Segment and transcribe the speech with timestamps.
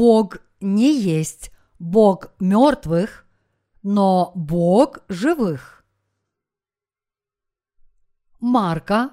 [0.00, 3.26] Бог не есть Бог мертвых,
[3.82, 5.84] но Бог живых.
[8.38, 9.10] Марка,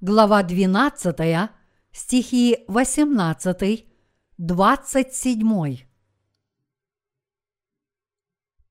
[0.00, 1.50] глава 12,
[1.90, 3.84] стихи 18,
[4.38, 5.78] 27.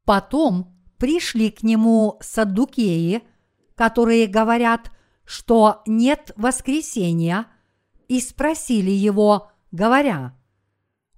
[0.06, 3.28] Потом пришли к нему саддукеи,
[3.76, 4.90] которые говорят,
[5.26, 7.46] что нет воскресения,
[8.08, 10.37] и спросили его, говоря,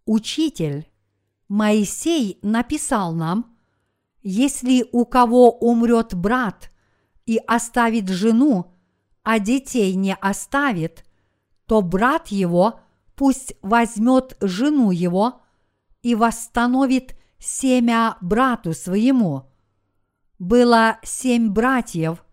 [0.06, 0.90] «Учитель,
[1.48, 3.58] Моисей написал нам,
[4.22, 6.72] если у кого умрет брат
[7.26, 8.74] и оставит жену,
[9.24, 11.06] а детей не оставит,
[11.66, 12.80] то брат его
[13.16, 15.42] пусть возьмет жену его
[16.02, 19.52] и восстановит семя брату своему.
[20.38, 22.24] Было семь братьев.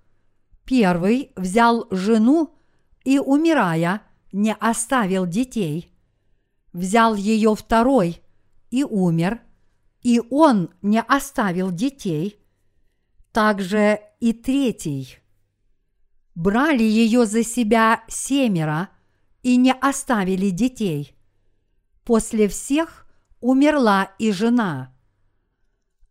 [0.65, 2.55] Первый взял жену
[3.05, 4.03] и, умирая,
[4.33, 5.96] не оставил детей.
[6.77, 8.21] Взял ее второй
[8.71, 9.41] и умер,
[10.03, 12.39] и он не оставил детей.
[13.33, 15.17] Также и третий.
[16.35, 18.91] Брали ее за себя семеро
[19.43, 21.17] и не оставили детей.
[22.05, 23.07] После всех
[23.41, 24.95] умерла и жена.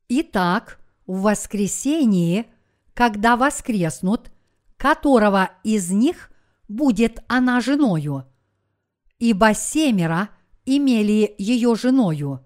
[0.10, 2.48] Итак, в воскресении,
[2.96, 4.32] когда воскреснут,
[4.78, 6.32] которого из них
[6.68, 8.26] будет она женою?
[9.20, 10.30] Ибо семеро
[10.66, 12.42] имели ее женою.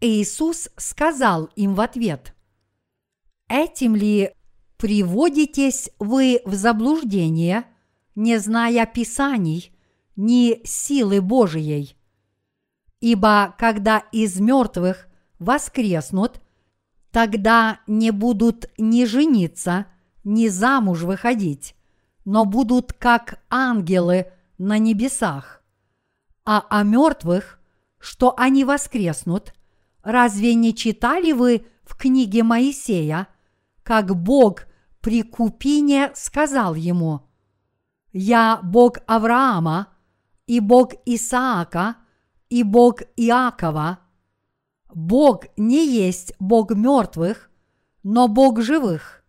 [0.00, 2.34] Иисус сказал им в ответ,
[3.48, 4.30] «Этим ли
[4.76, 7.66] приводитесь вы в заблуждение,
[8.14, 9.72] не зная Писаний,
[10.16, 11.96] ни силы Божией?
[13.00, 15.06] Ибо когда из мертвых
[15.38, 16.40] воскреснут,
[17.10, 19.86] тогда не будут ни жениться,
[20.24, 21.74] ни замуж выходить,
[22.24, 25.59] но будут как ангелы на небесах.
[26.44, 27.60] А о мертвых,
[27.98, 29.54] что они воскреснут,
[30.02, 33.28] разве не читали вы в книге Моисея,
[33.82, 34.66] как Бог
[35.00, 37.28] при Купине сказал ему,
[38.12, 39.88] «Я Бог Авраама,
[40.46, 41.96] и Бог Исаака,
[42.48, 44.00] и Бог Иакова».
[44.94, 47.50] Бог не есть Бог мертвых,
[48.02, 49.24] но Бог живых.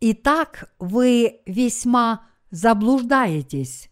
[0.00, 3.90] Итак, вы весьма заблуждаетесь.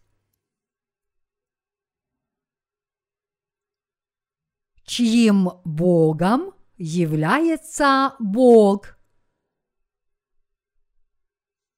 [4.87, 8.97] Чьим Богом является Бог?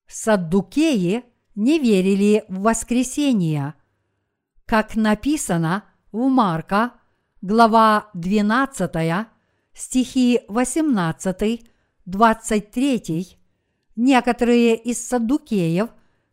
[0.06, 1.24] Саддукеи
[1.54, 3.74] не верили в воскресение.
[4.66, 6.92] Как написано в Марка–
[7.40, 9.26] глава 12,
[9.72, 11.64] стихи 18,
[12.04, 13.38] 23,
[13.96, 15.90] некоторые из саддукеев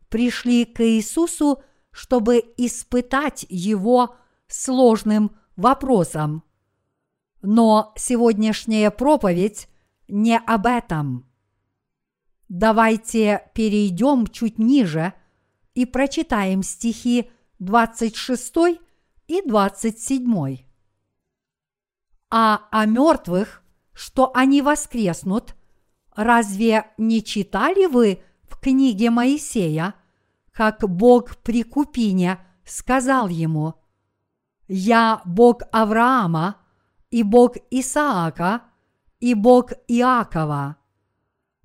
[0.08, 4.16] пришли к Иисусу, чтобы испытать его
[4.48, 6.42] сложным вопросом.
[7.42, 9.68] Но сегодняшняя проповедь
[10.08, 11.26] не об этом.
[12.48, 15.12] Давайте перейдем чуть ниже
[15.74, 18.80] и прочитаем стихи 26
[19.26, 20.66] и 27
[22.30, 25.54] а о мертвых, что они воскреснут,
[26.14, 29.94] разве не читали вы в книге Моисея,
[30.52, 33.74] как Бог при Купине сказал ему,
[34.68, 36.56] «Я Бог Авраама,
[37.10, 38.62] и Бог Исаака,
[39.20, 40.76] и Бог Иакова».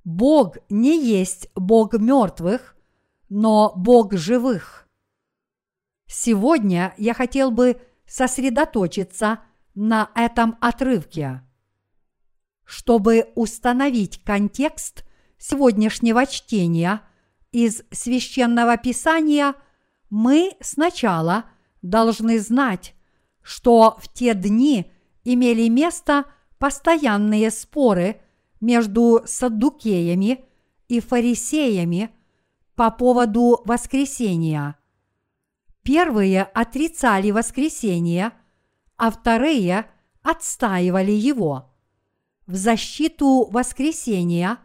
[0.04, 2.76] Бог не есть Бог мертвых,
[3.30, 4.88] но Бог живых.
[6.08, 9.40] Сегодня я хотел бы сосредоточиться–
[9.76, 11.42] на этом отрывке.
[12.64, 15.04] Чтобы установить контекст
[15.38, 17.02] сегодняшнего чтения
[17.52, 19.56] из священного писания,
[20.10, 21.46] мы сначала
[21.82, 22.94] должны знать,
[23.42, 24.92] что в те дни
[25.24, 26.26] имели место
[26.58, 28.22] постоянные споры
[28.60, 30.46] между саддукеями
[30.88, 32.12] и фарисеями
[32.76, 34.78] по поводу воскресения.
[35.84, 38.32] Первые отрицали воскресение–
[39.02, 39.88] а вторые
[40.22, 41.74] отстаивали его.
[42.46, 44.60] В защиту воскресения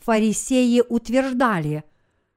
[0.00, 1.84] фарисеи утверждали,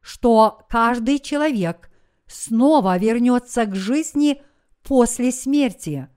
[0.01, 1.89] что каждый человек
[2.27, 4.42] снова вернется к жизни
[4.83, 6.10] после смерти.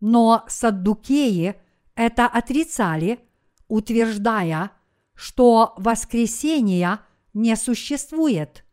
[0.00, 1.56] Но саддукеи
[1.94, 3.20] это отрицали,
[3.66, 4.70] утверждая,
[5.14, 7.00] что воскресения
[7.34, 8.64] не существует.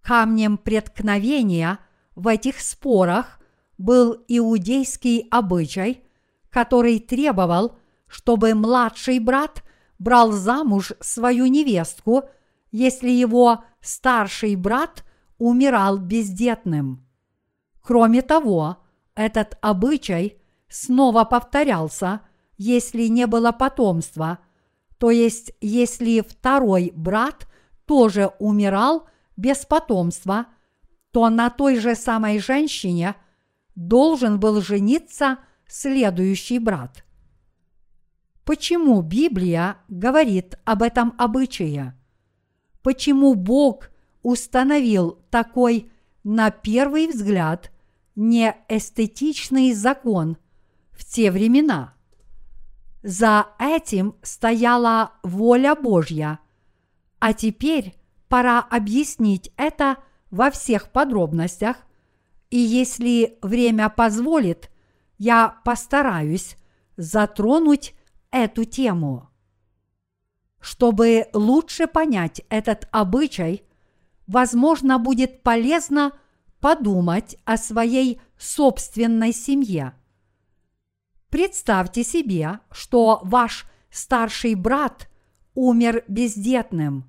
[0.00, 1.78] Камнем преткновения
[2.14, 3.40] в этих спорах
[3.76, 6.04] был иудейский обычай,
[6.48, 7.76] который требовал,
[8.06, 9.62] чтобы младший брат
[9.98, 12.24] брал замуж свою невестку,
[12.70, 15.04] если его старший брат
[15.38, 17.06] умирал бездетным.
[17.82, 18.78] Кроме того,
[19.16, 22.20] этот обычай снова повторялся,
[22.58, 24.38] если не было потомства,
[24.98, 27.48] то есть если второй брат
[27.86, 30.46] тоже умирал без потомства,
[31.10, 33.16] то на той же самой женщине
[33.74, 37.04] должен был жениться следующий брат.
[38.44, 41.98] Почему Библия говорит об этом обычае?
[42.82, 43.90] Почему Бог
[44.22, 45.90] установил такой,
[46.22, 47.72] на первый взгляд,
[48.16, 50.36] неэстетичный закон
[50.90, 51.94] в те времена?
[53.02, 56.40] За этим стояла воля Божья,
[57.20, 57.94] а теперь
[58.28, 59.98] пора объяснить это
[60.30, 61.76] во всех подробностях,
[62.50, 64.70] и если время позволит,
[65.18, 66.56] я постараюсь
[66.96, 67.94] затронуть
[68.30, 69.28] эту тему.
[70.60, 73.62] Чтобы лучше понять этот обычай,
[74.26, 76.12] возможно, будет полезно
[76.66, 79.92] подумать о своей собственной семье.
[81.30, 85.08] Представьте себе, что ваш старший брат
[85.54, 87.08] умер бездетным,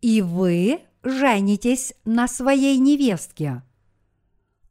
[0.00, 3.64] и вы женитесь на своей невестке.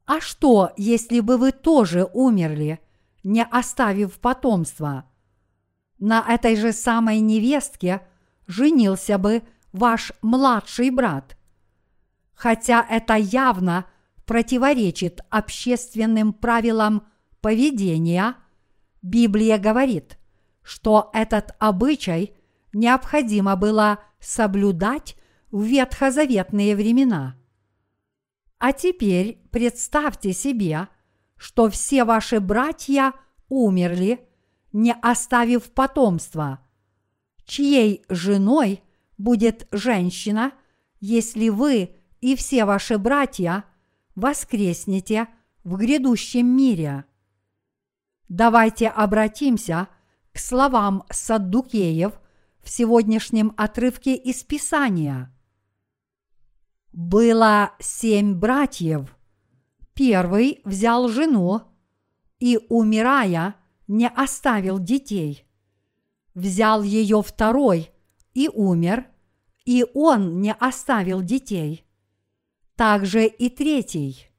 [0.05, 2.79] А что, если бы вы тоже умерли,
[3.25, 5.09] не оставив потомства?
[5.97, 8.07] На этой же самой невестке
[8.47, 9.43] женился бы
[9.73, 11.35] ваш младший брат.
[12.39, 13.85] Хотя это явно
[14.25, 17.05] противоречит общественным правилам
[17.41, 18.37] поведения,
[19.01, 20.17] Библия говорит,
[20.61, 22.33] что этот обычай
[22.71, 25.17] необходимо было соблюдать
[25.51, 27.35] в ветхозаветные времена.
[28.57, 30.87] А теперь представьте себе,
[31.35, 33.11] что все ваши братья
[33.49, 34.25] умерли,
[34.71, 36.65] не оставив потомства.
[37.43, 38.81] Чьей женой
[39.17, 40.53] будет женщина,
[41.01, 43.65] если вы и все ваши братья
[44.15, 45.27] воскреснете
[45.63, 47.05] в грядущем мире?
[48.27, 49.87] Давайте обратимся
[50.31, 52.13] к словам Саддукеев
[52.61, 55.33] в сегодняшнем отрывке из Писания–
[56.91, 59.15] было семь братьев.
[59.93, 61.61] Первый взял жену
[62.39, 63.55] и, умирая,
[63.87, 65.45] не оставил детей.
[66.33, 67.91] Взял ее второй
[68.33, 69.05] и умер,
[69.65, 71.85] и он не оставил детей.
[72.79, 74.29] Также и третий.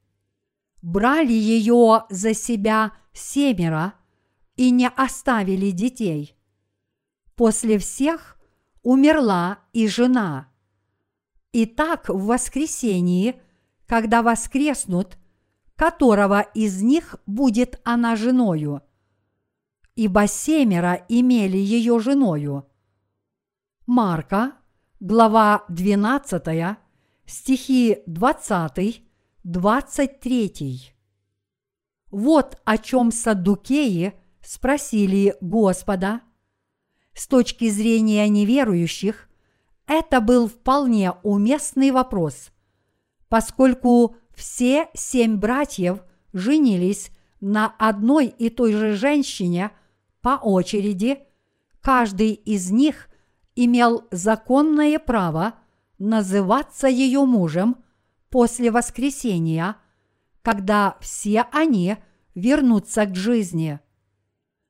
[0.81, 3.93] Брали ее за себя семеро
[4.55, 6.35] и не оставили детей.
[7.35, 8.39] После всех
[8.81, 10.47] умерла и жена–
[11.53, 13.35] Итак, в воскресении,
[13.85, 15.17] когда воскреснут,
[15.75, 18.81] которого из них будет она женою?
[19.95, 22.65] Ибо семеро имели ее женою.
[23.85, 24.53] Марка,
[25.01, 26.77] глава 12,
[27.25, 29.03] стихи 20,
[29.43, 30.93] 23.
[32.11, 36.21] Вот о чем саддукеи спросили Господа.
[37.13, 39.29] С точки зрения неверующих,
[39.87, 42.51] это был вполне уместный вопрос,
[43.27, 46.03] поскольку все семь братьев
[46.33, 49.71] женились на одной и той же женщине
[50.21, 51.19] по очереди,
[51.81, 53.09] каждый из них
[53.55, 55.55] имел законное право
[56.01, 57.77] называться ее мужем
[58.29, 59.75] после воскресения,
[60.41, 61.97] когда все они
[62.33, 63.79] вернутся к жизни.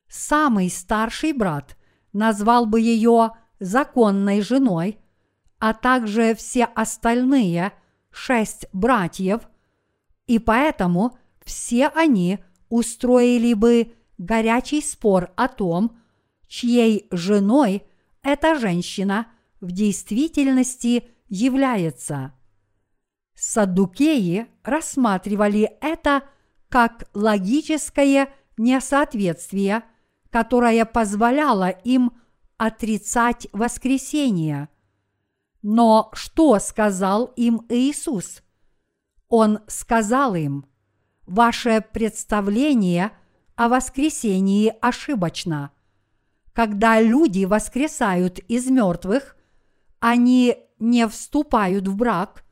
[0.10, 1.78] Самый старший брат
[2.12, 5.00] назвал бы ее законной женой,
[5.58, 7.72] а также все остальные
[8.10, 9.48] шесть братьев,
[10.28, 15.98] и поэтому все они устроили бы горячий спор о том,
[16.48, 17.84] чьей женой
[18.22, 19.28] эта женщина
[19.62, 22.34] в действительности является.
[23.34, 26.22] Саддукеи рассматривали это
[26.70, 29.82] как логическое несоответствие,
[30.30, 32.12] которое позволяло им
[32.58, 34.70] отрицать воскресение–
[35.62, 38.42] но что сказал им Иисус?
[39.30, 40.66] Он сказал им,
[41.26, 43.12] ваше представление
[43.56, 45.72] о воскресении ошибочно.
[46.54, 49.38] Когда люди воскресают из мертвых,
[50.00, 52.44] они не вступают в брак,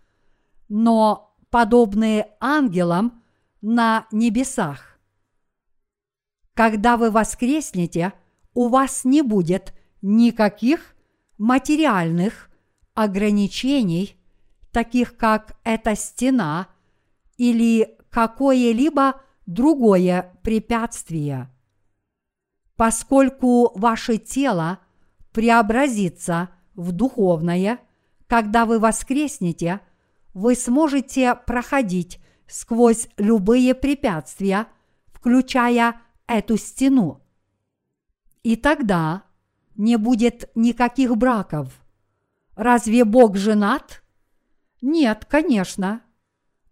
[0.70, 3.24] но подобные ангелам
[3.60, 5.00] на небесах.
[6.54, 8.14] Когда вы воскреснете,
[8.54, 10.96] у вас не будет никаких
[11.40, 12.52] материальных
[12.94, 14.16] ограничений,
[14.72, 16.68] таких как эта стена
[17.38, 21.50] или какое-либо другое препятствие.
[22.76, 24.80] Поскольку ваше тело
[25.32, 27.80] преобразится в духовное,
[28.30, 29.82] когда вы воскреснете,
[30.34, 34.68] вы сможете проходить сквозь любые препятствия
[35.12, 37.22] включая эту стену.
[38.44, 39.24] И тогда
[39.76, 41.82] не будет никаких браков.
[42.56, 44.02] Разве Бог женат?
[44.82, 46.02] Нет, конечно.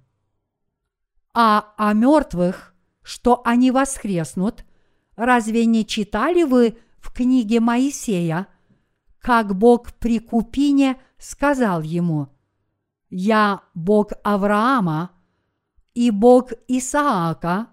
[1.34, 4.64] А о мертвых, что они воскреснут,
[5.16, 8.48] разве не читали вы в книге Моисея,
[9.20, 12.28] как Бог при Купине сказал ему,
[13.10, 15.10] «Я Бог Авраама,
[15.94, 17.68] и Бог Исаака,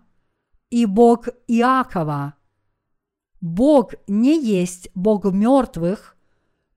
[0.79, 2.33] и Бог Иакова».
[3.39, 6.17] Бог не есть Бог мертвых,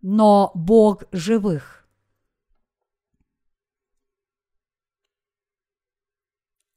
[0.03, 1.89] но Бог живых.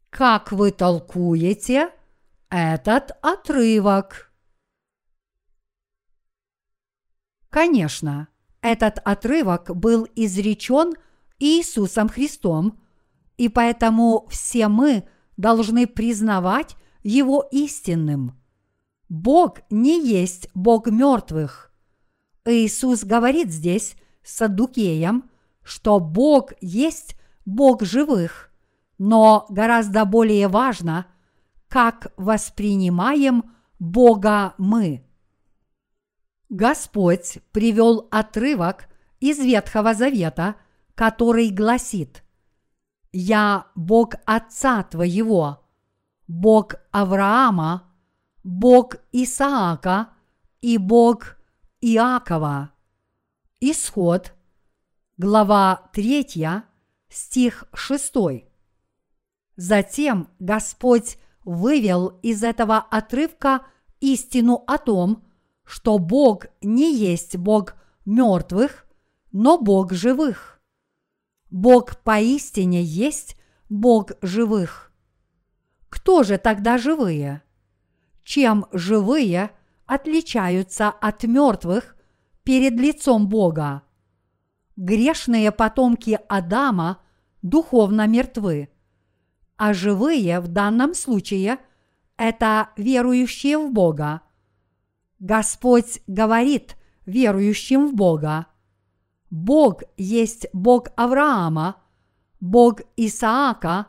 [0.09, 1.93] Как вы толкуете
[2.49, 4.33] этот отрывок?
[7.49, 8.29] Конечно,
[8.61, 10.93] этот отрывок был изречен
[11.37, 12.81] Иисусом Христом,
[13.37, 18.37] и поэтому все мы должны признавать его истинным.
[19.09, 21.73] Бог не есть Бог мертвых.
[22.45, 25.29] Иисус говорит здесь с Саддукеем,
[25.63, 27.15] что Бог есть
[27.45, 28.51] Бог живых,
[28.97, 31.07] но гораздо более важно,
[31.67, 33.43] как воспринимаем
[33.79, 35.05] Бога мы.
[36.49, 38.89] Господь привел отрывок
[39.19, 40.55] из Ветхого Завета,
[40.95, 42.23] который гласит
[43.11, 45.60] «Я Бог Отца твоего,
[46.31, 47.91] Бог Авраама,
[48.43, 50.13] Бог Исаака
[50.61, 51.35] и Бог
[51.81, 52.71] Иакова».
[53.59, 54.33] Исход,
[55.17, 56.63] глава 3,
[57.09, 58.13] стих 6.
[59.57, 63.65] Затем Господь вывел из этого отрывка
[63.99, 65.25] истину о том,
[65.65, 68.87] что Бог не есть Бог мертвых,
[69.33, 70.61] но Бог живых.
[71.49, 73.35] Бог поистине есть
[73.67, 74.90] Бог живых.
[75.91, 77.43] Кто же тогда живые?
[78.23, 79.51] Чем живые
[79.85, 81.95] отличаются от мертвых
[82.43, 83.83] перед лицом Бога?
[84.75, 87.03] Грешные потомки Адама
[87.43, 88.69] духовно мертвы,
[89.57, 91.59] а живые в данном случае–
[92.17, 94.21] это верующие в Бога–
[95.21, 98.47] Господь говорит верующим в Бога.
[99.29, 101.75] Бог есть Бог Авраама,
[102.39, 103.85] Бог Исаака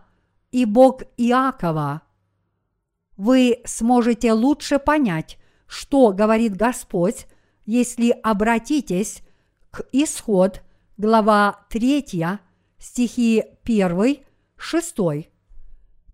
[0.53, 2.03] и Бог Иакова.
[3.17, 7.27] Вы сможете лучше понять, что говорит Господь,
[7.65, 9.23] если обратитесь
[9.71, 10.63] к Исход,
[10.97, 12.39] глава 3,
[12.79, 14.17] стихи 1,
[14.57, 14.97] 6,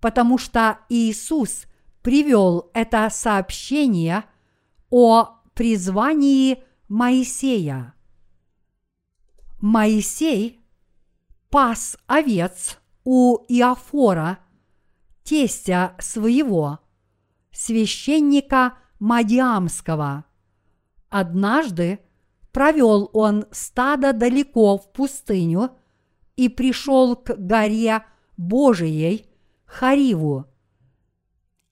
[0.01, 1.67] потому что Иисус
[2.03, 4.25] привел это сообщение–
[4.91, 7.95] о призвании Моисея.
[9.61, 10.61] Моисей
[11.51, 12.79] пас овец
[13.11, 14.39] у Иофора,
[15.25, 16.81] тестя своего,
[17.51, 20.27] священника Мадиамского.
[21.09, 22.01] Однажды
[22.53, 25.71] провел он стадо далеко в пустыню
[26.37, 28.05] и пришел к горе
[28.37, 29.25] Божией,
[29.65, 30.45] Хариву.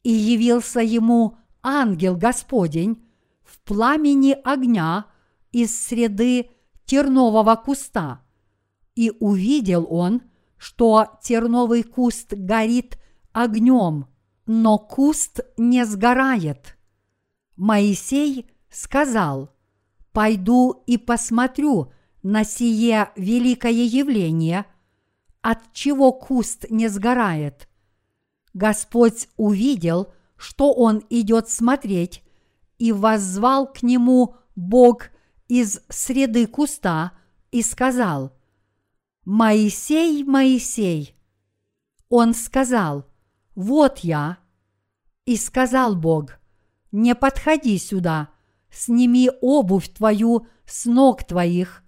[0.05, 3.05] И явился ему ангел Господень
[3.45, 5.05] в пламени огня
[5.53, 6.49] из среды
[6.87, 8.23] тернового куста.
[8.95, 10.23] И увидел он,
[10.59, 12.99] что терновый куст горит
[13.33, 14.07] огнем,
[14.47, 16.77] но куст не сгорает.
[17.57, 19.51] Моисей сказал,
[20.13, 24.67] «Пойду и посмотрю на сие великое явление,
[25.43, 27.69] от чего куст не сгорает».
[28.55, 32.23] Господь увидел, что он идет смотреть,
[32.79, 35.11] и воззвал к нему Бог
[35.49, 37.13] из среды куста
[37.51, 38.33] и сказал,
[39.27, 41.15] «Моисей, Моисей!»
[42.09, 43.05] Он сказал,
[43.55, 44.39] «Вот я!»
[45.25, 46.39] И сказал Бог,
[46.93, 48.31] «Не подходи сюда,
[48.71, 51.83] сними обувь твою с ног твоих,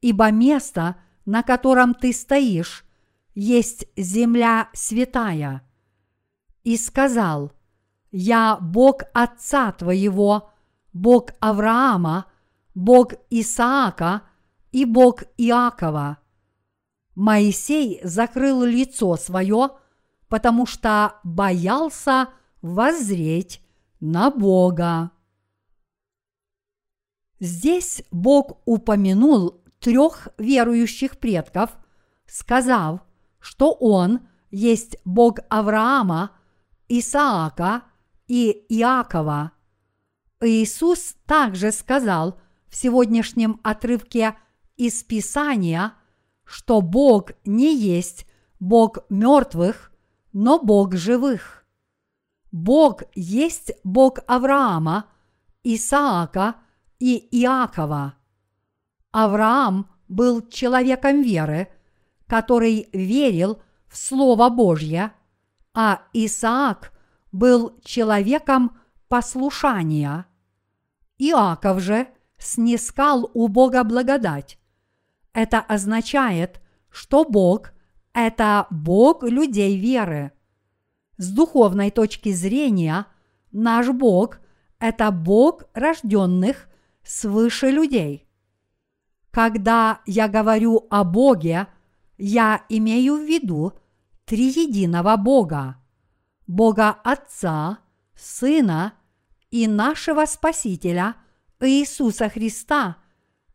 [0.00, 0.96] ибо место,
[1.26, 2.84] на котором ты стоишь,
[3.34, 5.62] есть земля святая».
[6.64, 7.52] И сказал,
[8.10, 10.50] я Бог Отца твоего,
[10.92, 12.26] Бог Авраама,
[12.74, 14.22] Бог Исаака
[14.72, 16.19] и Бог Иакова.
[17.20, 19.72] Моисей закрыл лицо свое,
[20.28, 22.30] потому что боялся
[22.62, 23.60] воззреть
[24.00, 25.10] на Бога.
[27.38, 31.76] Здесь Бог упомянул трех верующих предков,
[32.24, 33.02] сказав,
[33.38, 36.30] что Он есть Бог Авраама,
[36.88, 37.82] Исаака
[38.28, 39.52] и Иакова.
[40.40, 44.38] Иисус также сказал в сегодняшнем отрывке
[44.78, 45.92] из Писания,
[46.50, 48.26] что Бог не есть
[48.58, 49.92] Бог мертвых,
[50.32, 51.64] но Бог живых.
[52.50, 55.06] Бог есть Бог Авраама,
[55.62, 56.56] Исаака
[56.98, 58.14] и Иакова.
[59.12, 61.68] Авраам был человеком веры,
[62.26, 65.12] который верил в Слово Божье,
[65.72, 66.92] а Исаак
[67.30, 68.76] был человеком
[69.08, 70.26] послушания.
[71.16, 74.59] Иаков же снискал у Бога благодать.
[75.32, 76.60] Это означает,
[76.90, 77.72] что Бог–
[78.12, 80.32] это Бог людей веры.
[81.16, 83.06] С духовной точки зрения
[83.52, 84.40] наш Бог–
[84.78, 86.68] это Бог рожденных
[87.04, 88.26] свыше людей.
[89.30, 91.68] Когда я говорю о Боге,
[92.18, 93.74] я имею в виду
[94.24, 95.76] триединого Бога–
[96.50, 97.78] Бога Отца,
[98.16, 98.94] Сына
[99.52, 101.14] и нашего Спасителя
[101.60, 102.96] Иисуса Христа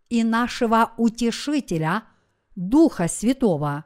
[0.09, 2.03] и нашего Утешителя
[2.55, 3.85] Духа Святого.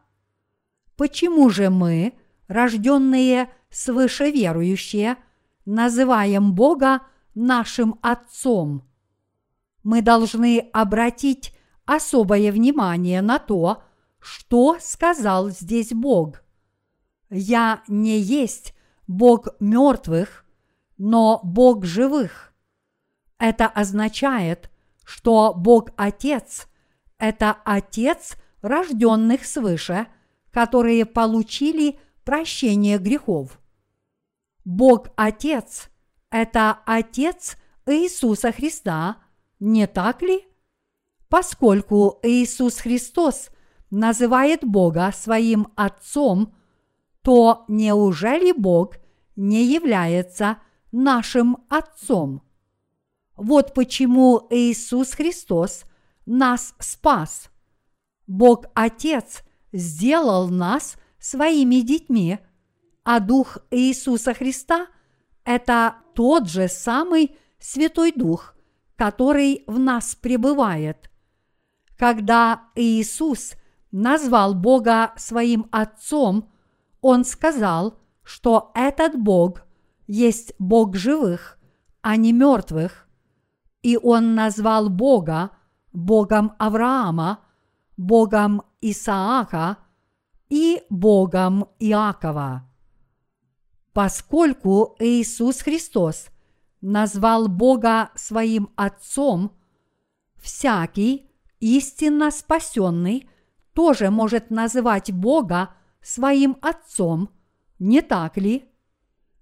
[0.96, 2.14] Почему же мы,
[2.48, 5.18] рожденные свыше верующие,
[5.66, 7.02] называем Бога
[7.36, 8.84] нашим Отцом?
[9.84, 13.84] Мы должны обратить особое внимание на то,
[14.20, 16.44] что сказал здесь Бог.
[17.30, 18.76] Я не есть
[19.08, 20.46] Бог мертвых,
[20.98, 22.54] но Бог живых.
[23.38, 24.70] Это означает,
[25.10, 26.68] что Бог Отец–
[27.18, 30.06] это Отец рожденных свыше,
[30.52, 33.60] которые получили прощение грехов.
[34.64, 35.90] Бог Отец–
[36.30, 39.18] это Отец Иисуса Христа,
[39.60, 40.48] не так ли?
[41.28, 43.50] Поскольку Иисус Христос
[43.90, 46.54] называет Бога своим Отцом,
[47.24, 48.98] то неужели Бог
[49.36, 50.60] не является
[50.92, 52.44] нашим Отцом?
[53.40, 55.86] Вот почему Иисус Христос
[56.26, 57.50] нас спас.
[58.28, 62.40] Бог Отец сделал нас своими детьми,
[63.06, 64.88] а Дух Иисуса Христа–
[65.46, 68.56] это тот же самый Святой Дух,
[68.98, 71.10] который в нас пребывает.
[71.98, 73.54] Когда Иисус
[73.90, 76.52] назвал Бога своим Отцом,
[77.00, 79.62] Он сказал, что этот Бог
[80.08, 81.58] есть Бог живых,
[82.02, 83.09] а не мертвых.
[83.82, 85.52] И Он назвал Бога
[85.94, 87.44] Богом Авраама,
[87.98, 89.78] Богом Исаака
[90.50, 92.70] и Богом Иакова.
[93.94, 96.28] Поскольку Иисус Христос
[96.82, 99.58] назвал Бога своим Отцом,
[100.38, 103.30] всякий, истинно спасенный
[103.74, 107.30] тоже может называть Бога своим Отцом,
[107.80, 108.66] не так ли?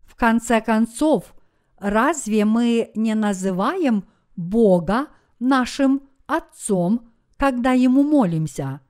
[0.03, 1.35] В конце концов,
[1.77, 4.16] разве мы не называем Бога
[5.39, 8.81] нашим Отцом, когда Ему молимся?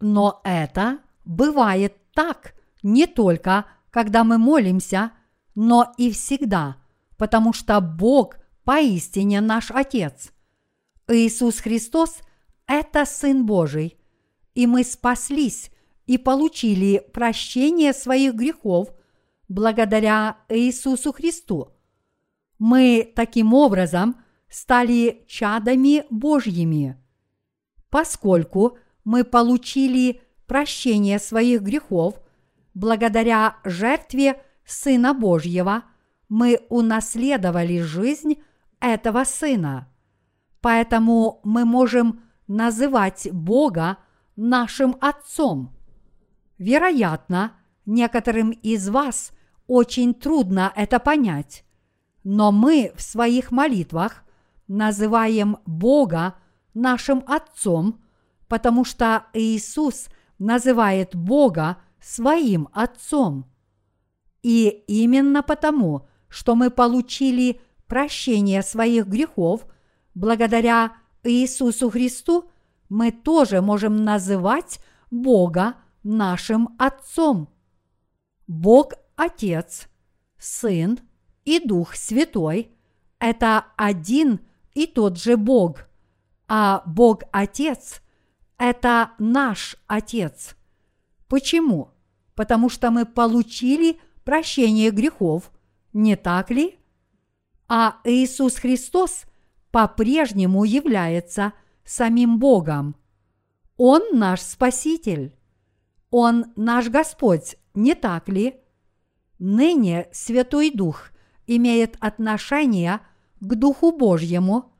[0.00, 5.12] Но это бывает так не только, когда мы молимся,
[5.54, 6.76] но и всегда,
[7.16, 10.32] потому что Бог поистине наш Отец.
[11.08, 12.18] Иисус Христос–
[12.66, 13.98] это Сын Божий,
[14.54, 15.70] и мы спаслись
[16.06, 18.88] и получили прощение своих грехов
[19.48, 21.68] благодаря Иисусу Христу.
[22.58, 24.16] Мы таким образом
[24.54, 26.96] стали чадами Божьими.
[27.90, 32.20] Поскольку мы получили прощение своих грехов
[32.74, 35.84] благодаря жертве Сына Божьего,
[36.28, 38.42] мы унаследовали жизнь
[38.80, 39.88] этого Сына–
[40.64, 43.98] Поэтому мы можем называть Бога
[44.34, 45.76] нашим Отцом.
[46.56, 47.52] Вероятно,
[47.84, 49.32] некоторым из вас
[49.66, 51.66] очень трудно это понять,
[52.22, 54.23] но мы в своих молитвах
[54.68, 56.36] называем Бога
[56.74, 58.02] нашим Отцом,
[58.48, 63.50] потому что Иисус называет Бога своим Отцом.
[64.42, 69.66] И именно потому, что мы получили прощение своих грехов–
[70.14, 72.50] благодаря Иисусу Христу
[72.88, 77.48] мы тоже можем называть Бога нашим Отцом.
[78.46, 79.88] Бог Отец,
[80.38, 80.98] Сын
[81.44, 82.72] и Дух Святой–
[83.18, 84.40] это один
[84.74, 85.86] и тот же Бог,
[86.48, 88.02] а Бог Отец–
[88.58, 90.56] это наш Отец.
[91.28, 91.90] Почему?
[92.34, 95.50] Потому что мы получили прощение грехов,
[95.92, 96.78] не так ли?
[97.68, 99.24] А Иисус Христос–
[99.74, 101.52] по-прежнему является
[101.84, 102.94] самим Богом.
[103.76, 105.34] Он наш Спаситель.
[106.12, 108.54] Он наш Господь, не так ли?
[109.40, 111.10] Ныне Святой Дух
[111.48, 113.02] имеет отношение к
[113.46, 114.72] Духу Божьему,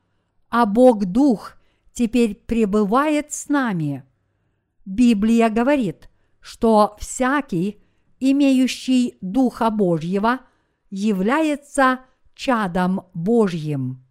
[0.48, 1.55] а Бог Дух
[1.92, 4.05] теперь пребывает с нами.
[4.85, 7.81] Библия говорит, что всякий,
[8.20, 10.40] имеющий Духа Божьего,
[10.90, 12.00] является
[12.35, 14.05] чадом Божьим.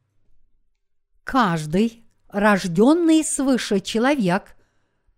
[1.23, 4.55] Каждый, рожденный свыше человек,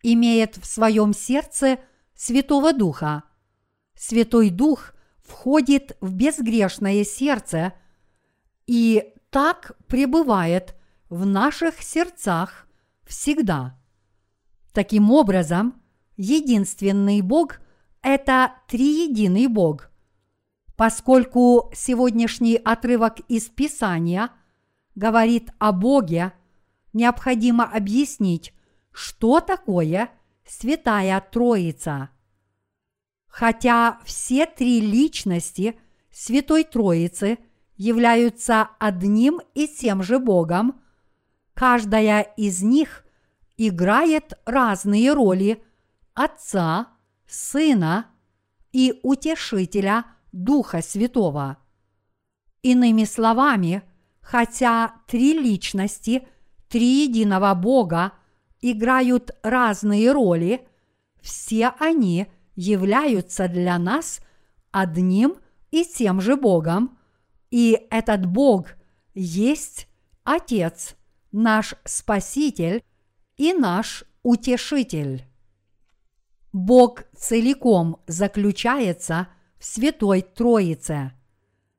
[0.03, 1.79] имеет в своем сердце
[2.13, 3.23] Святого Духа.
[3.95, 4.93] Святой Дух
[5.23, 7.73] входит в безгрешное сердце
[8.67, 10.75] и так пребывает
[11.09, 12.69] в наших сердцах
[13.03, 13.77] всегда.
[14.71, 15.81] Таким образом,
[16.15, 17.59] единственный Бог–
[18.01, 19.91] это триединый Бог.
[20.77, 24.29] Поскольку сегодняшний отрывок из Писания
[24.95, 26.31] говорит о Боге,
[26.93, 28.53] необходимо объяснить,
[28.93, 30.11] что такое
[30.47, 32.09] Святая Троица.
[33.27, 35.77] Хотя все три личности
[36.09, 37.37] Святой Троицы
[37.77, 40.81] являются одним и тем же Богом,
[41.53, 43.05] каждая из них
[43.57, 45.63] играет разные роли
[46.13, 46.87] Отца,
[47.27, 48.07] Сына
[48.71, 51.57] и Утешителя Духа Святого.
[52.61, 53.83] Иными словами,
[54.21, 56.27] хотя три личности
[56.69, 58.13] триединого Бога
[58.61, 60.67] играют разные роли,
[61.21, 64.19] все они являются для нас
[64.71, 65.37] одним
[65.71, 66.94] и тем же Богом,
[67.55, 68.67] и этот Бог
[69.13, 69.87] есть
[70.25, 70.97] Отец,
[71.31, 72.83] наш Спаситель
[73.37, 75.23] и наш Утешитель.
[76.51, 81.13] Бог целиком заключается в Святой Троице.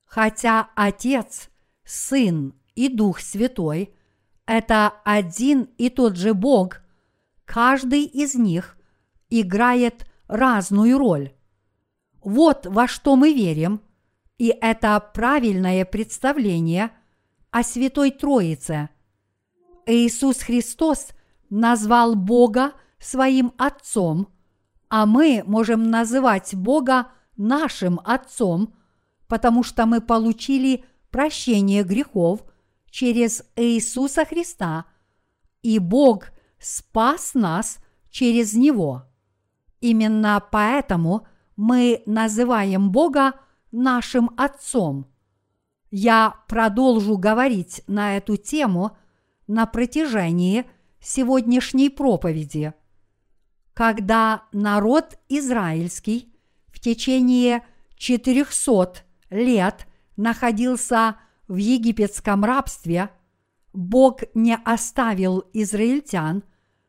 [0.07, 1.51] Хотя Отец,
[1.85, 3.95] Сын и Дух Святой–
[4.47, 6.81] это один и тот же Бог,
[7.45, 8.79] каждый из них
[9.29, 11.35] играет разную роль.
[12.23, 13.83] Вот во что мы верим,
[14.39, 16.91] и это правильное представление
[17.51, 18.91] о Святой Троице.
[19.87, 21.09] Иисус Христос
[21.49, 24.29] назвал Бога своим Отцом,
[24.89, 28.75] а мы можем называть Бога нашим Отцом,
[29.29, 32.45] потому что мы получили прощение грехов
[32.91, 34.87] через Иисуса Христа,
[35.63, 36.27] и Бог
[36.59, 37.79] спас нас
[38.11, 39.05] через Него.
[39.81, 43.35] Именно поэтому мы называем Бога
[43.73, 45.07] нашим Отцом.
[45.91, 48.97] Я продолжу говорить на эту тему
[49.47, 50.65] на протяжении
[51.01, 52.75] сегодняшней проповеди.
[53.75, 56.35] Когда народ израильский
[56.69, 57.65] в течение
[57.97, 61.17] 400 лет находился
[61.49, 63.11] в египетском рабстве,
[63.73, 66.43] Бог не оставил израильтян,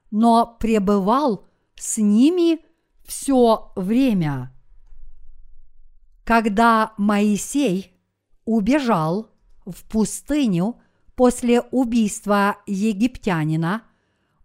[0.09, 2.59] но пребывал с ними
[3.05, 4.53] все время.
[6.27, 7.93] Когда Моисей
[8.43, 9.31] убежал
[9.65, 10.77] в пустыню
[11.15, 13.83] после убийства египтянина,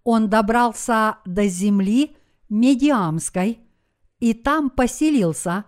[0.05, 2.17] он добрался до земли
[2.49, 3.59] Медиамской
[4.21, 5.65] и там поселился.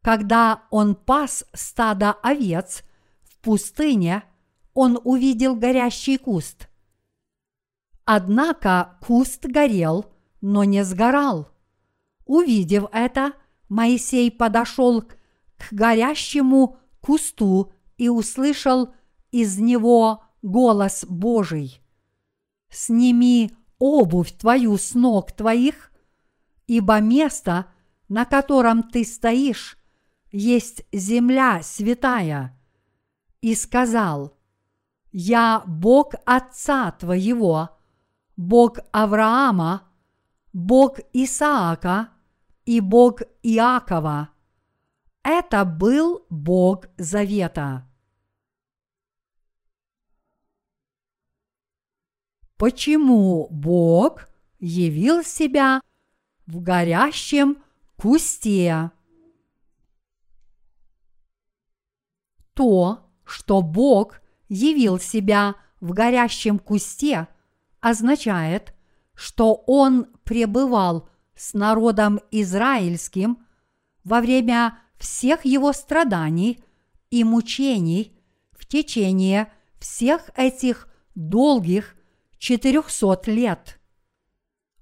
[0.00, 2.82] Когда он пас стадо овец
[3.20, 4.24] в пустыне,
[4.72, 6.66] он увидел горящий куст.
[8.06, 10.06] Однако куст горел,
[10.40, 11.50] но не сгорал.
[12.24, 13.34] Увидев это,
[13.68, 15.15] Моисей подошел к
[15.70, 18.94] горящему кусту и услышал
[19.30, 21.80] из него голос Божий.
[22.68, 25.92] «Сними обувь твою с ног твоих,
[26.66, 27.66] ибо место,
[28.08, 29.78] на котором ты стоишь,
[30.32, 32.58] есть земля святая».
[33.40, 34.36] И сказал,
[35.12, 37.70] «Я Бог Отца твоего,
[38.36, 39.82] Бог Авраама,
[40.52, 42.10] Бог Исаака
[42.64, 44.30] и Бог Иакова.
[45.28, 47.84] Это был Бог Завета.
[52.56, 54.28] Почему Бог
[54.60, 55.80] явил себя
[56.46, 57.60] в горящем
[57.96, 58.92] кусте?
[62.54, 67.26] То, что Бог явил себя в горящем кусте,
[67.80, 68.72] означает,
[69.12, 73.44] что Он пребывал с народом израильским
[74.04, 76.62] во время всех его страданий
[77.10, 78.16] и мучений
[78.52, 81.96] в течение всех этих долгих
[82.38, 83.80] четырехсот лет.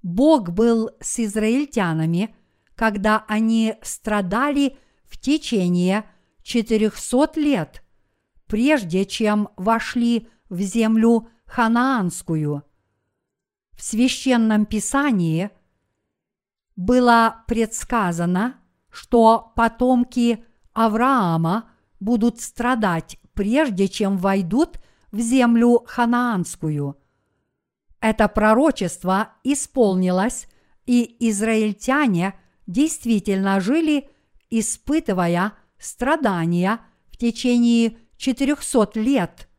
[0.01, 2.35] Бог был с израильтянами,
[2.75, 6.05] когда они страдали в течение
[6.43, 7.83] четырехсот лет,
[8.47, 12.63] прежде чем вошли в землю ханаанскую.
[13.71, 15.49] В священном писании
[16.75, 18.59] было предсказано,
[18.95, 24.79] что потомки Авраама будут страдать, прежде чем войдут
[25.11, 26.97] в землю ханаанскую.
[27.99, 30.47] Это пророчество исполнилось,
[30.85, 32.35] и израильтяне
[32.67, 34.09] действительно жили,
[34.49, 39.49] испытывая страдания в течение 400 лет,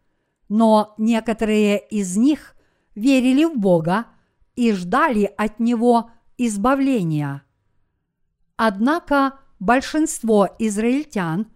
[0.49, 2.57] но некоторые из них
[2.95, 4.07] верили в Бога
[4.55, 7.46] и ждали от Него избавления.
[8.57, 11.47] Однако большинство израильтян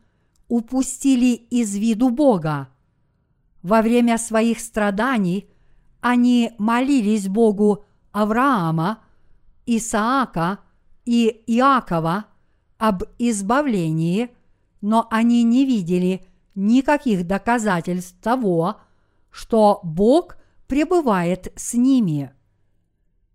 [0.49, 2.69] упустили из виду Бога.
[3.63, 5.49] Во время своих страданий
[6.01, 9.03] они молились Богу Авраама,
[9.67, 10.59] Исаака
[11.05, 12.27] и Иакова
[12.79, 14.31] об избавлении,
[14.81, 18.81] но они не видели никаких доказательств того,
[19.31, 20.37] что Бог
[20.67, 22.33] пребывает с ними.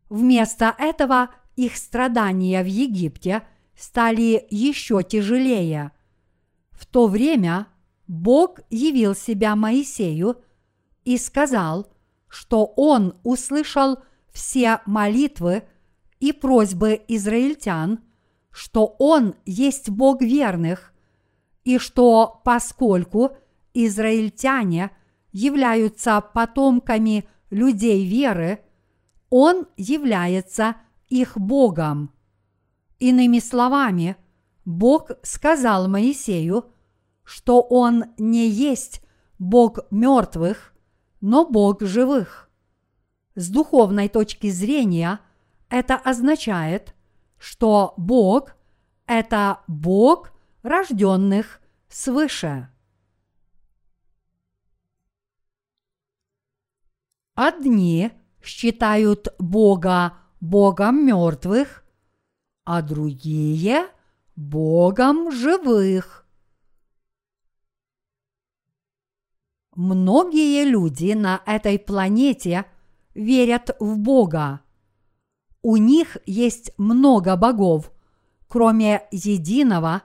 [0.09, 3.43] Вместо этого их страдания в Египте
[3.77, 5.91] стали еще тяжелее.
[6.71, 7.67] В то время
[8.07, 10.41] Бог явил себя Моисею
[11.03, 11.87] и сказал,
[12.27, 13.99] что он услышал
[14.31, 15.63] все молитвы
[16.19, 17.99] и просьбы израильтян,
[18.51, 20.93] что он есть Бог верных,
[21.63, 23.37] и что поскольку
[23.73, 24.91] израильтяне
[25.31, 28.61] являются потомками людей веры,
[29.29, 30.75] он является
[31.09, 32.14] их Богом.
[32.99, 34.15] Иными словами,
[34.63, 36.71] Бог сказал Моисею,
[37.23, 39.01] что он не есть
[39.37, 40.73] Бог мертвых,
[41.21, 42.49] но Бог живых.
[43.35, 45.19] С духовной точки зрения
[45.69, 46.95] это означает,
[47.37, 48.55] что Бог–
[49.07, 50.31] это Бог
[50.63, 52.69] рожденных свыше.
[57.33, 61.84] Одни считают Бога Богом мертвых,
[62.65, 63.87] а другие–
[64.35, 66.27] Богом живых.
[69.73, 72.65] Многие люди на этой планете
[73.13, 74.61] верят в Бога.
[75.61, 77.91] У них есть много богов,
[78.47, 80.03] кроме единого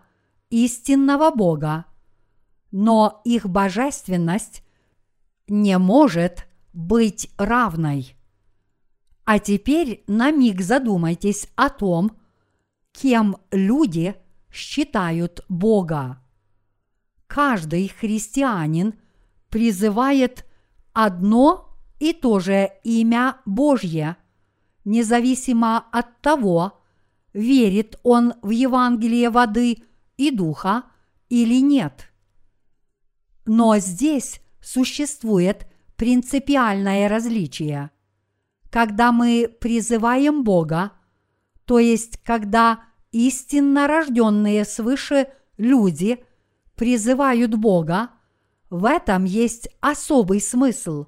[0.48, 1.86] истинного Бога,
[2.70, 4.62] но их божественность
[5.48, 8.16] не может быть равной.
[9.24, 12.19] А теперь на миг задумайтесь о том,
[12.92, 14.14] кем люди
[14.50, 16.22] считают Бога.
[17.26, 18.94] Каждый христианин
[19.48, 20.44] призывает
[20.92, 24.16] одно и то же имя Божье,
[24.84, 26.80] независимо от того,
[27.32, 29.84] верит он в Евангелие воды
[30.16, 30.84] и духа
[31.28, 32.10] или нет.
[33.46, 37.90] Но здесь существует принципиальное различие.
[38.70, 40.92] Когда мы призываем Бога,
[41.70, 46.18] то есть когда истинно рожденные свыше люди
[46.74, 48.10] призывают Бога,
[48.70, 51.06] в этом есть особый смысл.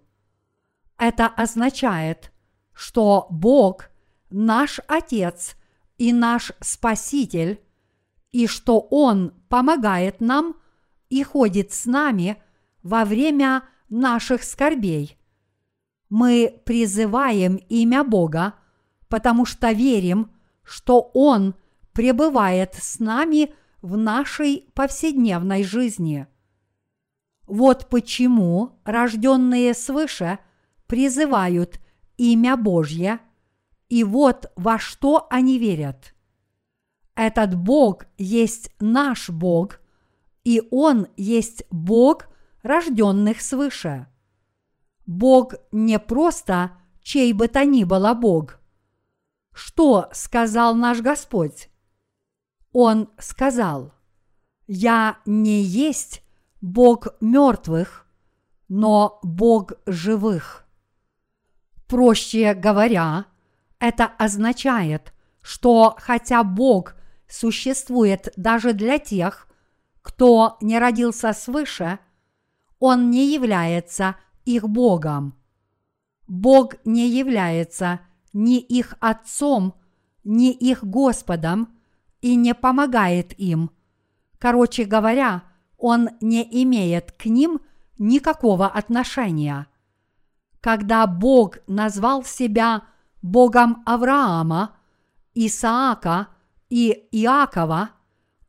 [0.98, 2.30] Это означает,
[2.72, 3.90] что Бог–
[4.30, 5.56] наш Отец
[5.98, 7.60] и наш Спаситель,
[8.30, 10.54] и что Он помогает нам
[11.10, 12.40] и ходит с нами
[12.84, 15.18] во время наших скорбей.
[16.08, 18.54] Мы призываем имя Бога,
[19.08, 20.30] потому что верим–
[20.62, 21.54] что Он
[21.92, 26.26] пребывает с нами в нашей повседневной жизни.
[27.46, 30.38] Вот почему рожденные свыше
[30.86, 31.80] призывают
[32.16, 33.20] имя Божье,
[33.88, 36.14] и вот во что они верят.
[37.14, 39.80] Этот Бог есть наш Бог,
[40.44, 42.28] и Он есть Бог
[42.62, 44.06] рожденных свыше.
[45.04, 46.72] Бог не просто
[47.02, 48.60] чей бы то ни было Бог–
[49.52, 51.68] что сказал наш Господь?
[52.72, 53.92] Он сказал,
[54.66, 56.22] «Я не есть
[56.60, 58.06] Бог мертвых,
[58.68, 60.64] но Бог живых».
[61.86, 63.26] Проще говоря,
[63.78, 65.12] это означает,
[65.42, 66.94] что хотя Бог
[67.28, 69.48] существует даже для тех,
[70.00, 71.98] кто не родился свыше,
[72.78, 75.34] Он не является их Богом.
[76.26, 78.00] Бог не является
[78.32, 79.74] ни их отцом,
[80.24, 81.68] ни их Господом
[82.20, 83.70] и не помогает им.
[84.38, 85.42] Короче говоря,
[85.76, 87.60] он не имеет к ним
[87.98, 89.66] никакого отношения.
[90.60, 92.84] Когда Бог назвал себя
[93.20, 94.76] Богом Авраама,
[95.34, 96.28] Исаака
[96.68, 97.90] и Иакова,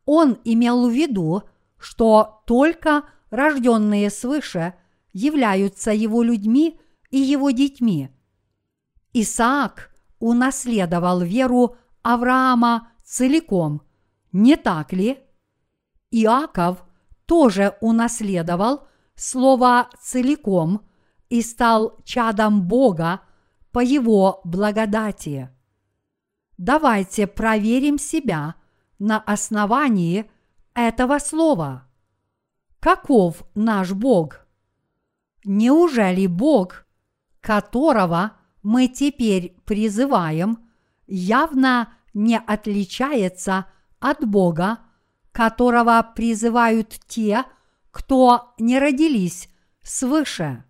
[0.04, 1.42] он имел в виду,
[1.78, 4.74] что только рожденные свыше
[5.12, 6.78] являются его людьми
[7.10, 8.10] и его детьми–
[9.14, 13.82] Исаак унаследовал веру Авраама целиком,
[14.32, 15.18] не так ли?
[16.10, 16.84] Иаков
[17.24, 20.82] тоже унаследовал слово целиком
[21.28, 23.20] и стал чадом Бога
[23.72, 25.48] по его благодати.
[26.58, 28.56] Давайте проверим себя
[28.98, 30.30] на основании
[30.74, 31.88] этого слова.
[32.80, 34.46] Каков наш Бог?
[35.44, 36.86] Неужели Бог,
[37.40, 38.32] которого
[38.64, 40.58] мы теперь призываем,
[41.06, 43.66] явно не отличается
[44.00, 44.78] от Бога,
[45.32, 47.44] которого призывают те,
[47.90, 49.50] кто не родились
[49.82, 50.64] свыше.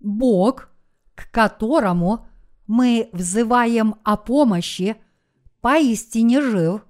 [0.00, 0.70] Бог,
[1.14, 2.26] к которому
[2.66, 4.96] мы взываем о помощи,
[5.60, 6.84] поистине жив,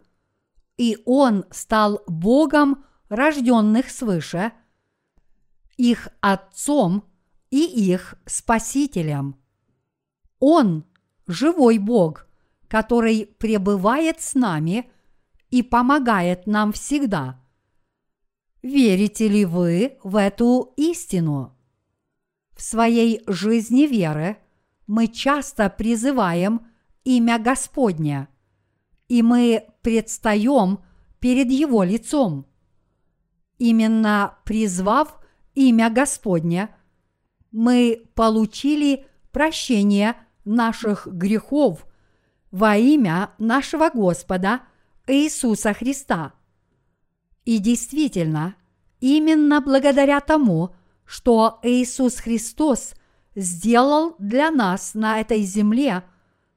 [0.78, 4.52] и Он стал Богом рожденных свыше,
[5.76, 7.04] их Отцом
[7.50, 9.41] и их Спасителем.
[10.44, 10.84] Он–
[11.28, 12.26] живой Бог,
[12.66, 14.90] который пребывает с нами
[15.50, 17.40] и помогает нам всегда.
[18.60, 21.56] Верите ли вы в эту истину?
[22.56, 24.36] В своей жизни веры
[24.88, 26.66] мы часто призываем
[27.04, 28.28] имя Господня,
[29.06, 30.80] и мы предстаем
[31.20, 32.46] перед Его лицом.
[33.58, 35.20] Именно призвав
[35.54, 36.74] имя Господня,
[37.52, 41.86] мы получили прощение наших грехов
[42.50, 44.60] во имя нашего Господа
[45.06, 46.32] Иисуса Христа.
[47.44, 48.54] И действительно,
[49.00, 50.74] именно благодаря тому,
[51.04, 52.94] что Иисус Христос
[53.34, 56.04] сделал для нас на этой земле,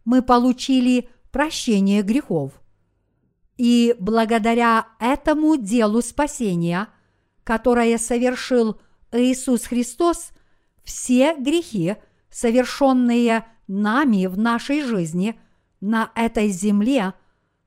[0.03, 2.51] мы получили прощение грехов.
[3.57, 6.89] И благодаря этому делу спасения,
[7.43, 8.79] которое совершил
[9.11, 10.31] Иисус Христос,
[10.83, 11.95] все грехи,
[12.29, 15.39] совершенные нами в нашей жизни
[15.81, 17.13] на этой земле,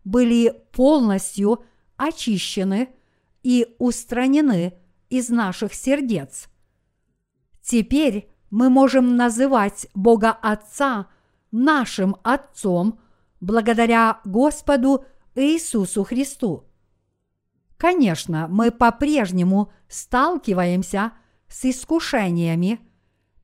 [0.04, 1.64] были полностью
[1.96, 2.88] очищены
[3.42, 4.74] и устранены
[5.10, 6.48] из наших сердец.
[7.62, 11.08] Теперь мы можем называть Бога Отца
[11.50, 12.98] нашим Отцом
[13.40, 16.64] благодаря Господу Иисусу Христу.
[17.76, 21.12] Конечно, мы по-прежнему сталкиваемся
[21.46, 22.80] с искушениями,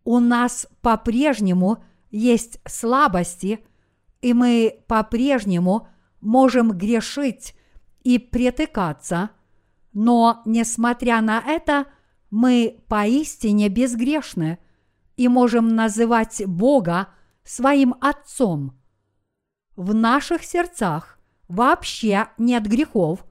[0.04, 1.82] у нас по-прежнему
[2.14, 3.58] есть слабости,
[4.22, 5.88] и мы по-прежнему
[6.20, 7.56] можем грешить
[8.04, 9.30] и притыкаться,
[9.92, 11.86] но, несмотря на это,
[12.30, 14.58] мы поистине безгрешны
[15.16, 17.08] и можем называть Бога
[17.42, 18.80] своим Отцом.
[19.74, 23.26] В наших сердцах вообще нет грехов,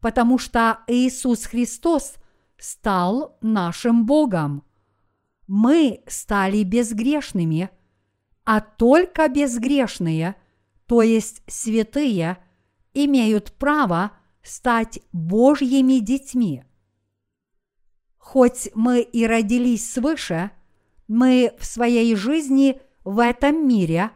[0.00, 2.14] потому что Иисус Христос
[2.56, 4.62] стал нашим Богом.
[5.48, 7.70] Мы стали безгрешными,
[8.50, 10.34] а только безгрешные,
[10.86, 12.38] то есть святые,
[12.94, 16.64] имеют право стать Божьими детьми.
[18.16, 20.50] Хоть мы и родились свыше,
[21.08, 24.12] мы в своей жизни в этом мире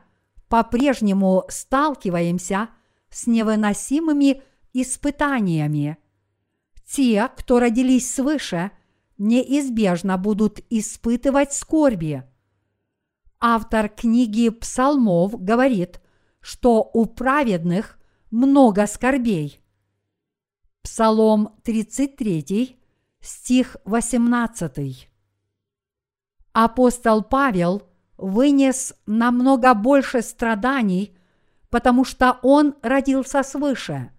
[0.49, 2.71] по-прежнему сталкиваемся
[3.11, 4.42] с невыносимыми
[4.73, 5.99] испытаниями.
[6.88, 8.71] Те, кто родились свыше,
[9.18, 12.25] неизбежно будут испытывать скорби.
[13.45, 16.01] Автор книги Псалмов говорит,
[16.41, 17.99] что у праведных
[18.31, 19.61] много скорбей.
[20.83, 22.79] Псалом 33,
[23.21, 25.09] стих 18.
[26.53, 27.83] Апостол Павел
[28.17, 31.19] вынес намного больше страданий,
[31.69, 34.13] потому что он родился свыше.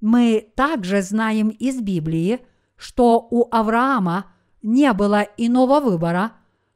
[0.00, 4.26] Мы также знаем из Библии, что у Авраама
[4.62, 6.34] не было иного выбора,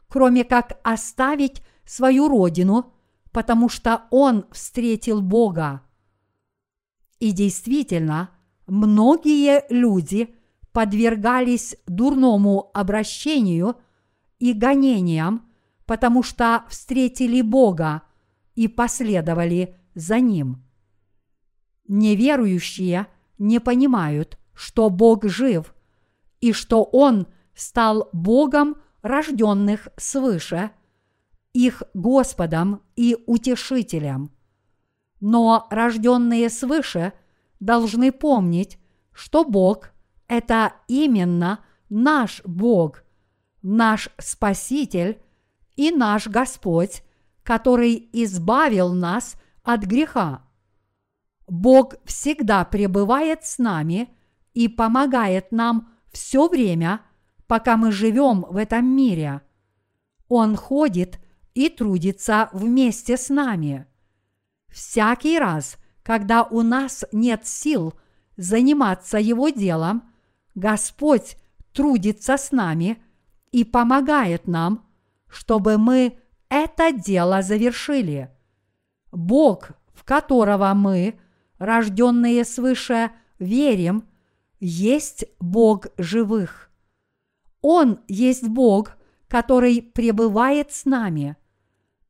[0.09, 2.93] кроме как оставить свою родину,
[3.33, 5.83] потому что он встретил Бога.
[7.19, 8.31] И действительно,
[8.67, 10.35] многие люди
[10.73, 13.77] подвергались дурному обращению
[14.39, 15.51] и гонениям,
[15.87, 18.03] потому что встретили Бога
[18.55, 20.63] и последовали за Ним.
[21.89, 23.07] Неверующие
[23.39, 25.75] не понимают, что Бог жив
[26.41, 28.77] и что Он стал Богом
[29.07, 30.71] рожденных свыше,
[31.53, 34.31] их Господом и Утешителем.
[35.21, 37.13] Но рожденные свыше
[37.61, 38.79] должны помнить,
[39.13, 39.91] что Бог–
[40.29, 43.05] это именно наш Бог,
[43.63, 45.23] наш Спаситель
[45.77, 47.03] и наш Господь,
[47.43, 50.43] который избавил нас от греха.
[51.47, 54.11] Бог всегда пребывает с нами
[54.53, 57.03] и помогает нам все время,
[57.47, 59.43] пока мы живем в этом мире.
[60.29, 61.21] Он ходит
[61.55, 63.87] и трудится вместе с нами.
[64.69, 67.95] Всякий раз, когда у нас нет сил
[68.37, 70.03] заниматься Его делом,
[70.55, 71.37] Господь
[71.73, 73.03] трудится с нами
[73.53, 74.87] и помогает нам,
[75.29, 76.19] чтобы мы
[76.49, 78.31] это дело завершили.
[79.13, 81.19] Бог, в которого мы,
[81.59, 84.05] рожденные свыше, верим,
[84.61, 86.71] есть Бог живых.
[87.69, 88.97] Он есть Бог,
[89.27, 91.37] который пребывает с нами.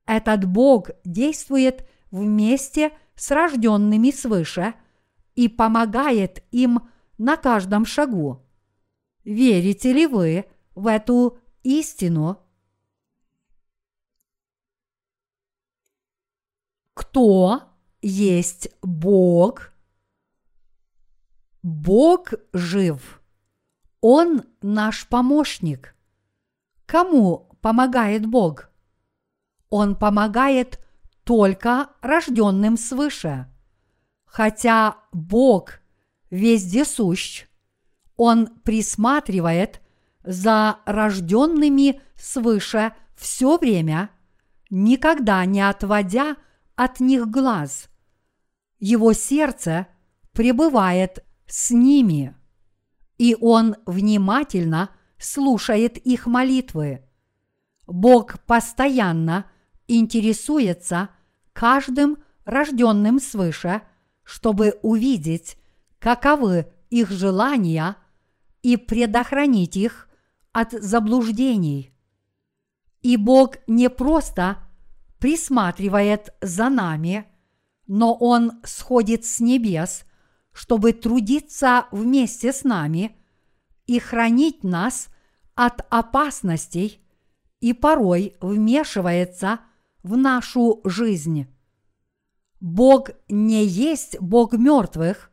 [0.04, 4.74] Этот Бог действует вместе с рожденными свыше
[5.34, 8.46] и помогает им на каждом шагу.
[9.24, 10.44] Верите ли вы
[10.74, 12.38] в эту истину?
[16.92, 17.62] Кто
[18.02, 19.72] есть Бог?
[21.62, 23.22] Бог жив.
[24.00, 25.94] Он наш помощник.
[26.86, 28.70] Кому помогает Бог?
[29.70, 30.78] Он помогает
[31.24, 33.46] только рожденным свыше.
[34.24, 35.80] Хотя Бог
[36.30, 37.46] вездесущ,
[38.16, 39.80] Он присматривает
[40.22, 44.10] за рожденными свыше все время,
[44.70, 46.36] никогда не отводя
[46.74, 47.88] от них глаз.
[48.78, 49.86] Его сердце
[50.32, 52.35] пребывает с ними,
[53.18, 57.02] и он внимательно слушает их молитвы.
[57.86, 59.46] Бог постоянно
[59.88, 61.10] интересуется
[61.52, 63.82] каждым рожденным свыше,
[64.22, 65.56] чтобы увидеть,
[65.98, 67.96] каковы их желания
[68.62, 70.08] и предохранить их
[70.52, 71.92] от заблуждений.
[73.02, 74.58] И Бог не просто
[75.18, 77.26] присматривает за нами,
[77.86, 80.04] но Он сходит с небес,
[80.56, 83.14] чтобы трудиться вместе с нами
[83.86, 85.08] и хранить нас
[85.54, 87.06] от опасностей
[87.60, 89.60] и порой вмешивается
[90.02, 91.46] в нашу жизнь.
[92.58, 95.30] Бог не есть Бог мертвых,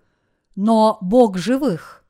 [0.58, 2.04] но Бог живых.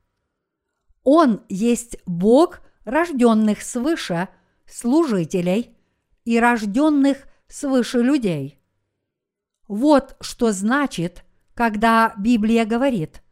[1.04, 4.28] Он есть Бог рожденных свыше
[4.66, 5.78] служителей
[6.26, 8.60] и рожденных свыше людей.
[9.68, 11.24] Вот что значит,
[11.54, 13.24] когда Библия говорит,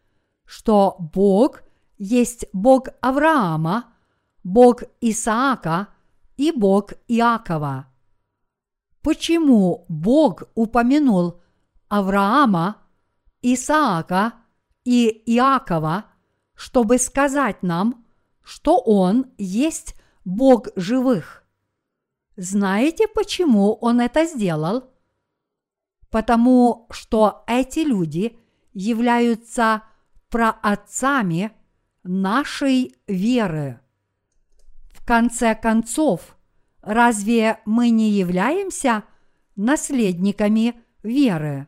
[0.45, 1.63] что Бог
[1.97, 3.93] есть Бог Авраама,
[4.43, 5.87] Бог Исаака
[6.37, 7.87] и Бог Иакова.
[9.01, 11.41] Почему Бог упомянул
[11.89, 12.77] Авраама,
[13.41, 14.33] Исаака
[14.83, 16.05] и Иакова,
[16.53, 18.05] чтобы сказать нам,
[18.43, 19.95] что Он есть
[20.25, 21.41] Бог живых?
[22.37, 24.90] Знаете, почему он это сделал?
[26.11, 28.37] Потому что эти люди
[28.73, 29.83] являются
[30.29, 31.51] праотцами
[32.03, 33.79] нашей веры.
[34.89, 36.37] В конце концов,
[36.81, 39.03] разве мы не являемся
[39.55, 41.67] наследниками веры?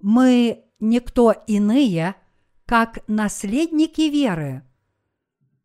[0.00, 2.14] Мы никто иные,
[2.66, 4.62] как наследники веры.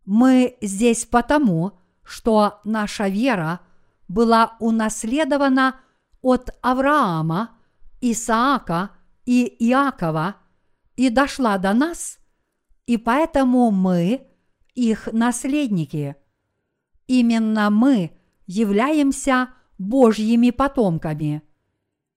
[0.05, 3.59] Мы здесь потому, что наша вера–
[4.13, 5.79] была унаследована
[6.21, 7.57] от Авраама,
[8.11, 8.91] Исаака
[9.25, 10.35] и Иакова
[10.97, 12.19] и дошла до нас,
[12.85, 14.27] и поэтому мы
[14.75, 16.17] их наследники.
[17.07, 18.11] Именно мы
[18.45, 21.43] являемся Божьими потомками.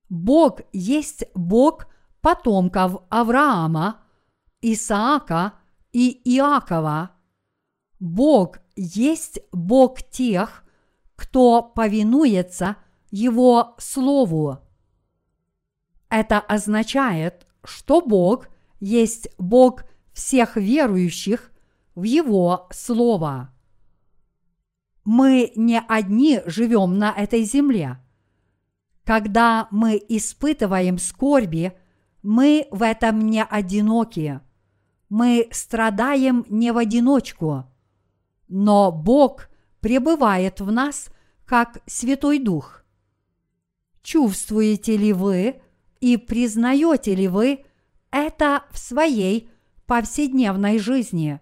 [0.09, 1.87] Бог есть Бог
[2.21, 4.01] потомков Авраама,
[4.61, 5.53] Исаака
[5.93, 7.13] и Иакова.
[8.01, 10.65] Бог есть Бог тех,
[11.15, 12.77] кто повинуется
[13.13, 14.66] Его Слову.
[16.09, 18.49] Это означает, что Бог
[18.81, 21.51] есть Бог всех верующих
[21.95, 23.53] в Его Слово.
[25.05, 27.99] Мы не одни живем на этой земле.
[29.05, 31.73] Когда мы испытываем скорби,
[32.23, 34.41] мы в этом не одиноки.
[35.09, 37.65] Мы страдаем не в одиночку.
[38.49, 39.49] Но Бог–
[39.87, 41.11] пребывает в нас
[41.45, 42.83] как Святой Дух.
[44.03, 45.63] Чувствуете ли вы
[46.01, 47.65] и признаете ли вы
[48.11, 49.49] это в своей
[49.87, 51.41] повседневной жизни?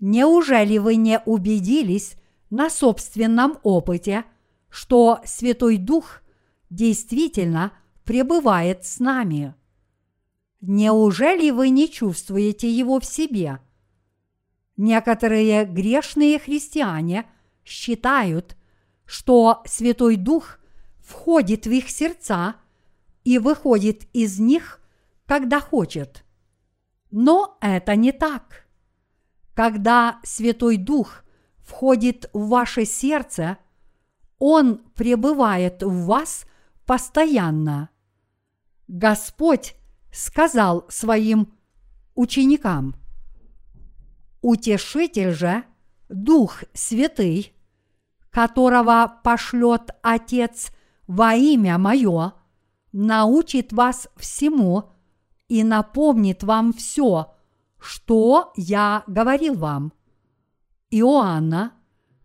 [0.00, 2.16] Неужели вы не убедились
[2.50, 4.24] на собственном опыте,
[4.68, 6.22] что Святой Дух
[6.70, 7.72] действительно
[8.04, 9.54] пребывает с нами?
[10.60, 13.60] Неужели вы не чувствуете его в себе–
[14.76, 17.26] Некоторые грешные христиане
[17.64, 18.56] считают,
[19.06, 20.58] что Святой Дух
[20.98, 22.56] входит в их сердца
[23.24, 24.80] и выходит из них,
[25.26, 26.24] когда хочет.
[27.10, 28.66] Но это не так.
[29.54, 31.24] Когда Святой Дух
[31.58, 33.58] входит в ваше сердце,
[34.38, 36.44] Он пребывает в вас
[36.86, 37.88] постоянно.
[38.88, 39.74] Господь
[40.12, 41.52] сказал своим
[42.14, 42.96] ученикам,
[44.42, 45.64] Утешитель же,
[46.10, 47.54] Дух Святый,
[48.28, 50.70] которого пошлет Отец
[51.06, 52.34] во имя Мое,
[52.94, 54.92] научит вас всему
[55.48, 57.34] и напомнит вам все,
[57.78, 59.92] что я говорил вам.
[60.90, 61.72] Иоанна,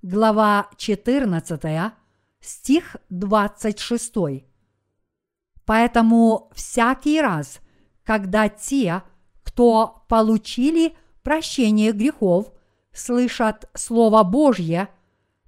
[0.03, 1.91] глава 14,
[2.39, 4.13] стих 26.
[5.65, 7.61] Поэтому всякий раз,
[8.03, 9.01] когда те,
[9.41, 12.53] кто получили прощение грехов,
[12.93, 14.89] слышат Слово Божье,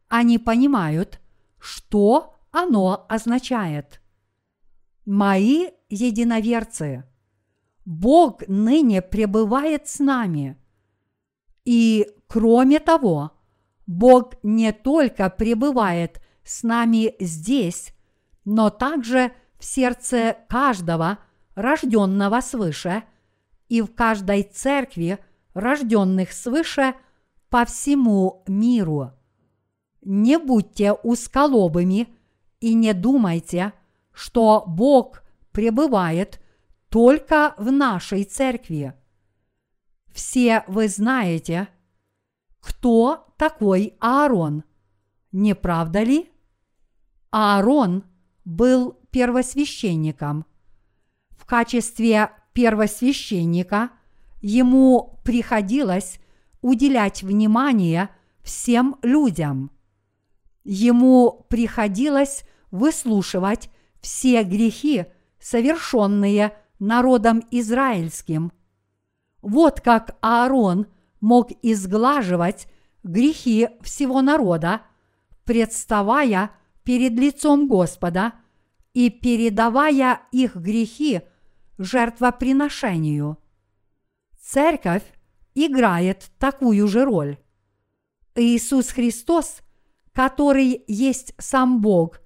[0.08, 1.20] они понимают,
[1.60, 4.01] что оно означает.
[5.14, 7.04] Мои единоверцы,
[7.84, 10.58] Бог ныне пребывает с нами.
[11.66, 13.34] И кроме того,
[13.86, 17.94] Бог не только пребывает с нами здесь,
[18.46, 21.20] но также в сердце каждого,
[21.56, 23.04] рожденного свыше,
[23.68, 25.20] и в каждой церкви,
[25.54, 26.94] рожденных свыше
[27.50, 29.12] по всему миру.
[30.04, 32.08] Не будьте усколобыми
[32.62, 33.74] и не думайте,
[34.14, 36.42] что Бог пребывает
[36.90, 38.94] только в нашей церкви.
[40.14, 41.70] Все вы знаете,
[42.60, 44.64] кто такой Аарон,
[45.32, 46.30] не правда ли?
[47.32, 48.04] Аарон
[48.44, 50.46] был первосвященником.
[51.30, 53.92] В качестве первосвященника
[54.42, 56.20] ему приходилось
[56.62, 58.10] уделять внимание
[58.44, 59.72] всем людям.
[60.64, 63.70] Ему приходилось выслушивать
[64.02, 65.06] все грехи,
[65.40, 68.52] совершенные народом израильским.
[69.42, 70.88] Вот как Аарон
[71.20, 72.68] мог изглаживать
[73.04, 74.82] грехи всего народа,
[75.46, 76.52] представая
[76.84, 78.34] перед лицом Господа
[78.94, 81.22] и передавая их грехи
[81.78, 83.38] жертвоприношению.
[84.40, 85.04] Церковь
[85.56, 87.38] играет такую же роль.
[88.36, 89.62] Иисус Христос,
[90.14, 92.22] который есть сам Бог,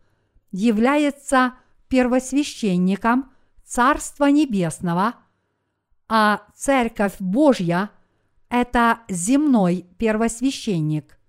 [0.52, 1.56] является
[1.88, 3.32] первосвященником
[3.64, 5.16] Царства Небесного,
[6.08, 7.92] а Церковь Божья–
[8.50, 11.20] это земной первосвященник.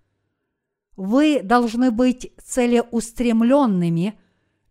[0.97, 4.19] Вы должны быть целеустремленными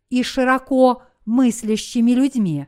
[0.10, 2.68] и широко мыслящими людьми.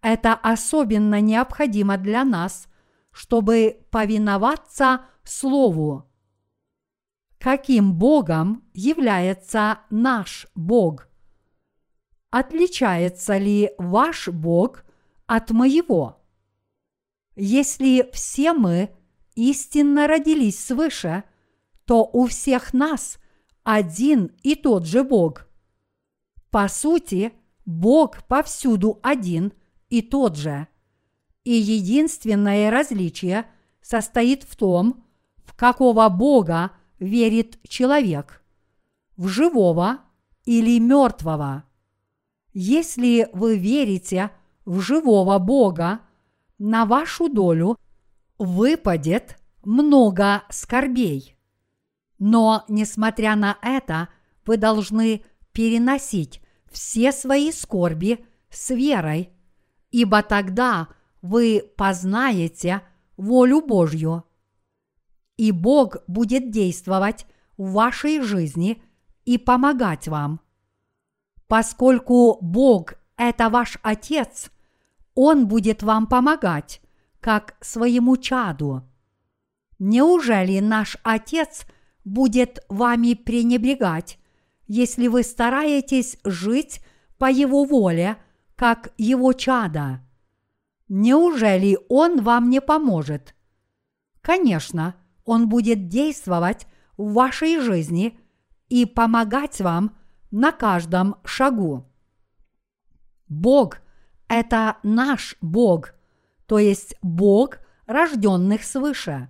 [0.00, 2.68] Это особенно необходимо для нас,
[3.10, 6.04] чтобы повиноваться Слову.
[7.38, 11.07] Каким Богом является наш Бог?
[12.30, 14.84] Отличается ли ваш Бог
[15.26, 16.20] от моего?
[17.36, 18.90] Если все мы
[19.34, 21.24] истинно родились свыше–
[21.88, 23.18] то у всех нас
[23.64, 25.48] один и тот же Бог.
[26.50, 27.32] По сути,
[27.64, 29.54] Бог повсюду один
[29.88, 30.68] и тот же.
[31.44, 33.46] И единственное различие
[33.80, 35.02] состоит в том,
[35.38, 38.44] в какого Бога верит человек–
[39.16, 40.00] в живого
[40.44, 41.64] или мертвого.
[42.60, 44.32] Если вы верите
[44.64, 46.00] в живого Бога,
[46.58, 47.78] на вашу долю
[48.36, 51.36] выпадет много скорбей.
[52.18, 54.08] Но, несмотря на это,
[54.44, 59.30] вы должны переносить все свои скорби с верой,
[59.92, 60.88] ибо тогда
[61.22, 62.82] вы познаете
[63.16, 64.24] волю Божью.
[65.36, 67.24] И Бог будет действовать
[67.56, 68.82] в вашей жизни
[69.24, 70.40] и помогать вам.
[71.48, 74.50] Поскольку Бог– это ваш Отец,
[75.14, 76.80] Он будет вам помогать,
[77.20, 78.82] как своему чаду.
[79.78, 81.66] Неужели наш Отец–
[82.08, 84.18] будет вами пренебрегать,
[84.66, 86.80] если вы стараетесь жить
[87.18, 88.16] по Его воле,
[88.56, 90.00] как Его чада.
[90.88, 93.34] Неужели Он вам не поможет?
[94.20, 98.18] Конечно, Он будет действовать в вашей жизни
[98.68, 99.96] и помогать вам
[100.30, 101.86] на каждом шагу.
[103.28, 103.78] Бог–
[104.28, 105.94] это наш Бог,
[106.46, 109.28] то есть Бог рожденных свыше.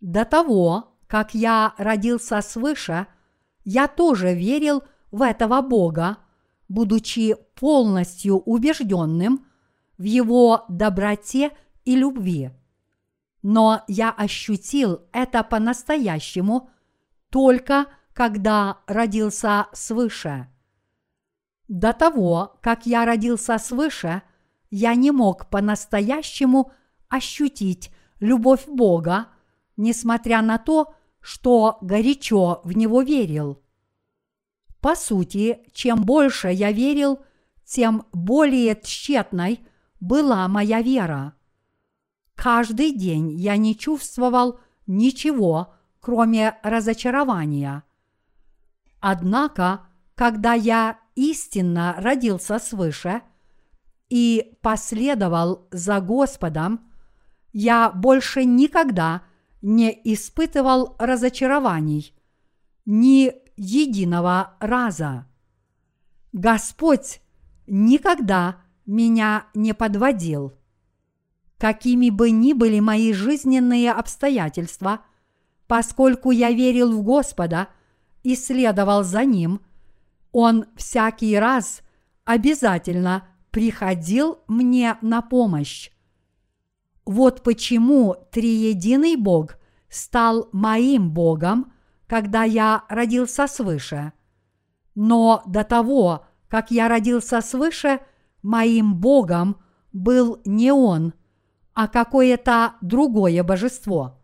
[0.00, 3.06] До того, как я родился свыше,
[3.64, 6.18] я тоже верил в этого Бога,
[6.68, 9.46] будучи полностью убежденным
[9.98, 11.50] в Его доброте
[11.84, 12.50] и любви.
[13.42, 16.70] Но я ощутил это по-настоящему
[17.30, 20.48] только когда родился свыше.
[21.68, 24.22] До того, как я родился свыше,
[24.70, 26.72] я не мог по-настоящему
[27.08, 27.90] ощутить
[28.20, 29.28] любовь Бога,
[29.76, 33.62] несмотря на то, что горячо в него верил.
[34.80, 37.20] По сути, чем больше я верил,
[37.64, 39.60] тем более тщетной
[40.00, 41.34] была моя вера.
[42.34, 47.84] Каждый день я не чувствовал ничего, кроме разочарования.
[49.04, 49.80] Однако,
[50.14, 53.22] когда я истинно родился свыше
[54.08, 56.88] и последовал за Господом,
[57.52, 59.22] я больше никогда
[59.60, 62.14] не испытывал разочарований,
[62.86, 65.26] ни единого раза.
[66.32, 67.20] Господь
[67.66, 70.52] никогда меня не подводил.
[71.58, 75.00] Какими бы ни были мои жизненные обстоятельства,
[75.66, 77.66] поскольку я верил в Господа
[78.22, 79.60] и следовал за Ним,
[80.32, 81.82] Он всякий раз
[82.24, 85.90] обязательно приходил мне на помощь.
[87.04, 89.56] Вот почему триединый Бог
[89.88, 91.72] стал моим Богом,
[92.06, 94.12] когда я родился свыше.
[94.94, 98.00] Но до того, как я родился свыше,
[98.42, 99.56] моим Богом
[99.92, 101.12] был не Он,
[101.74, 104.20] а какое-то другое божество.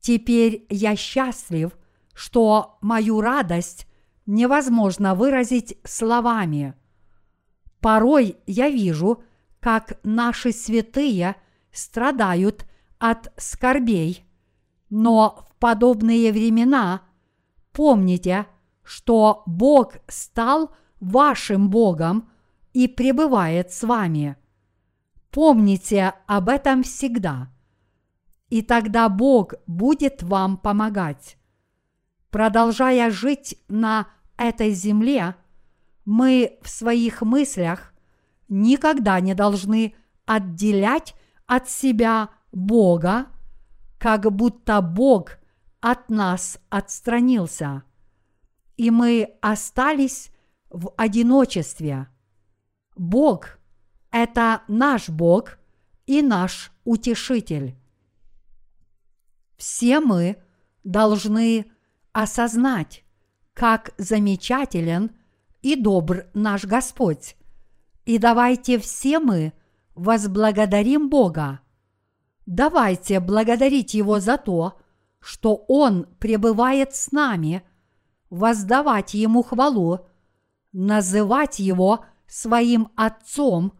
[0.00, 1.76] Теперь я счастлив,
[2.14, 3.86] что мою радость
[4.26, 6.74] невозможно выразить словами.
[7.80, 9.22] Порой я вижу,
[9.60, 11.36] как наши святые
[11.72, 12.66] страдают
[12.98, 14.24] от скорбей,
[14.90, 17.02] но в подобные времена
[17.72, 18.46] помните,
[18.82, 22.30] что Бог стал вашим Богом
[22.72, 24.36] и пребывает с вами.
[25.30, 27.48] Помните об этом всегда.
[28.50, 31.38] И тогда Бог будет вам помогать.
[32.32, 34.08] Продолжая жить на
[34.38, 35.36] этой земле,
[36.06, 37.92] мы в своих мыслях
[38.48, 41.14] никогда не должны отделять
[41.46, 43.26] от себя Бога,
[43.98, 45.32] как будто Бог
[45.80, 47.82] от нас отстранился,
[48.78, 50.30] и мы остались
[50.70, 52.08] в одиночестве.
[52.96, 53.58] Бог–
[54.10, 55.58] это наш Бог
[56.06, 57.76] и наш утешитель.
[59.58, 60.42] Все мы
[60.82, 61.71] должны
[62.12, 63.04] осознать,
[63.54, 65.12] как замечателен
[65.62, 67.36] и добр наш Господь.
[68.04, 69.52] И давайте все мы
[69.94, 71.60] возблагодарим Бога.
[72.46, 74.78] Давайте благодарить Его за то,
[75.20, 77.62] что Он пребывает с нами,
[78.30, 80.06] воздавать Ему хвалу,
[80.72, 83.78] называть Его своим Отцом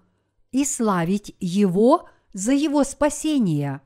[0.52, 3.80] и славить Его за Его спасение.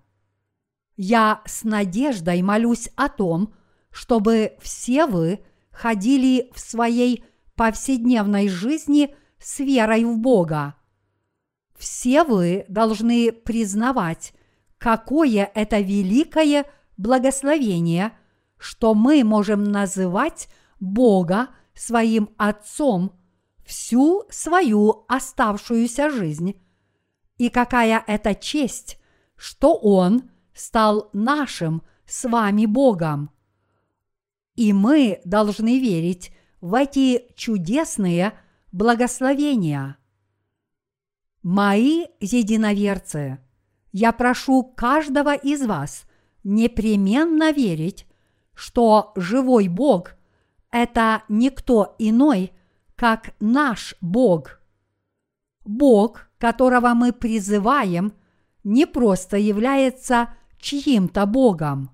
[0.96, 3.54] Я с надеждой молюсь о том,
[3.96, 5.40] чтобы все вы
[5.70, 7.24] ходили в своей
[7.54, 10.74] повседневной жизни с верой в Бога.
[11.78, 14.34] Все вы должны признавать,
[14.76, 16.66] какое это великое
[16.98, 18.12] благословение,
[18.58, 23.18] что мы можем называть Бога своим Отцом
[23.64, 26.60] всю свою оставшуюся жизнь,
[27.38, 29.00] и какая это честь,
[29.36, 33.30] что Он стал нашим с вами Богом.
[34.56, 38.32] И мы должны верить в эти чудесные
[38.72, 39.98] благословения.
[41.42, 43.38] Мои единоверцы,
[43.92, 46.06] я прошу каждого из вас
[46.42, 48.06] непременно верить,
[48.54, 50.14] что живой Бог–
[50.70, 52.52] это никто иной,
[52.96, 54.60] как наш Бог.
[55.64, 58.12] Бог, которого мы призываем,
[58.64, 61.90] не просто является чьим-то Богом.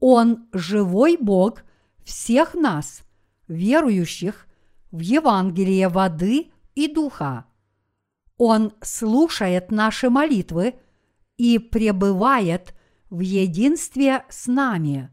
[0.00, 1.62] Он живой Бог
[2.06, 3.02] всех нас,
[3.48, 4.46] верующих
[4.92, 7.46] в Евангелие воды и духа.
[8.38, 10.76] Он слушает наши молитвы
[11.36, 12.74] и пребывает
[13.10, 15.10] в единстве с нами.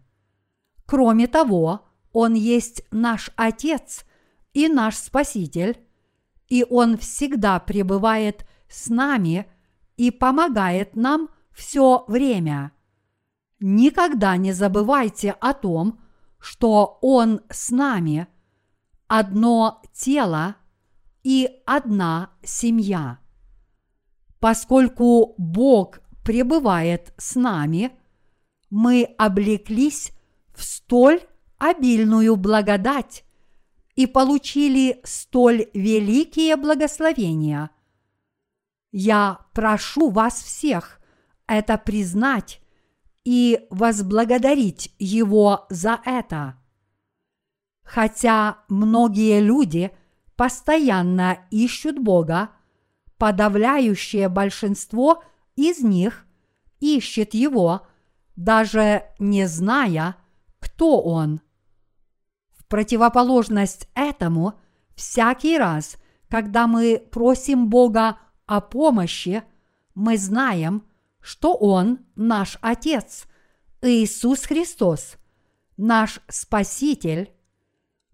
[0.86, 4.06] Кроме того, Он есть наш Отец
[4.54, 5.80] и наш Спаситель,
[6.48, 9.48] и Он всегда пребывает с нами
[9.98, 12.72] и помогает нам все время.
[13.60, 16.03] Никогда не забывайте о том,
[16.44, 18.28] что Он с нами,
[19.08, 20.58] одно тело
[21.24, 23.20] и одна семья.
[24.42, 27.94] Поскольку Бог пребывает с нами,
[28.70, 30.12] мы облеклись
[30.54, 31.22] в столь
[31.60, 33.24] обильную благодать
[33.96, 37.70] и получили столь великие благословения.
[38.92, 41.00] Я прошу вас всех
[41.48, 42.60] это признать
[43.24, 46.58] и возблагодарить Его за это.
[47.84, 49.92] Хотя многие люди
[50.36, 52.50] постоянно ищут Бога,
[53.18, 55.24] подавляющее большинство
[55.56, 56.26] из них
[56.80, 57.88] ищет Его,
[58.36, 60.16] даже не зная,
[60.60, 61.42] кто Он.
[62.58, 64.60] В противоположность этому,
[64.96, 65.98] всякий раз,
[66.30, 69.44] когда мы просим Бога о помощи,
[69.94, 70.84] мы знаем,
[71.24, 73.26] что Он наш Отец,
[73.82, 75.16] Иисус Христос,
[75.78, 77.32] наш Спаситель,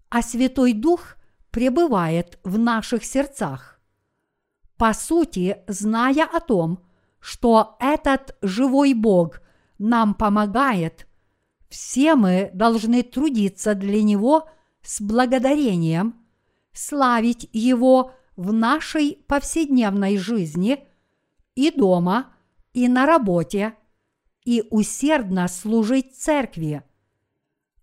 [0.08, 1.16] а Святой Дух
[1.50, 3.80] пребывает в наших сердцах.
[4.76, 6.84] По сути, зная о том,
[7.18, 9.40] что этот живой Бог
[9.78, 11.06] нам помогает,
[11.68, 14.48] все мы должны трудиться для Него
[14.82, 16.14] с благодарением,
[16.72, 20.86] славить Его в нашей повседневной жизни
[21.56, 22.32] и дома,
[22.72, 23.74] и на работе,
[24.44, 26.82] и усердно служить церкви.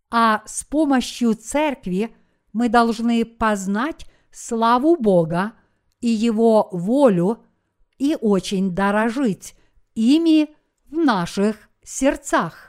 [0.09, 2.15] А с помощью церкви
[2.53, 5.53] мы должны познать славу Бога
[5.99, 7.43] и Его волю
[7.97, 9.55] и очень дорожить
[9.95, 10.49] ими
[10.87, 12.66] в наших сердцах.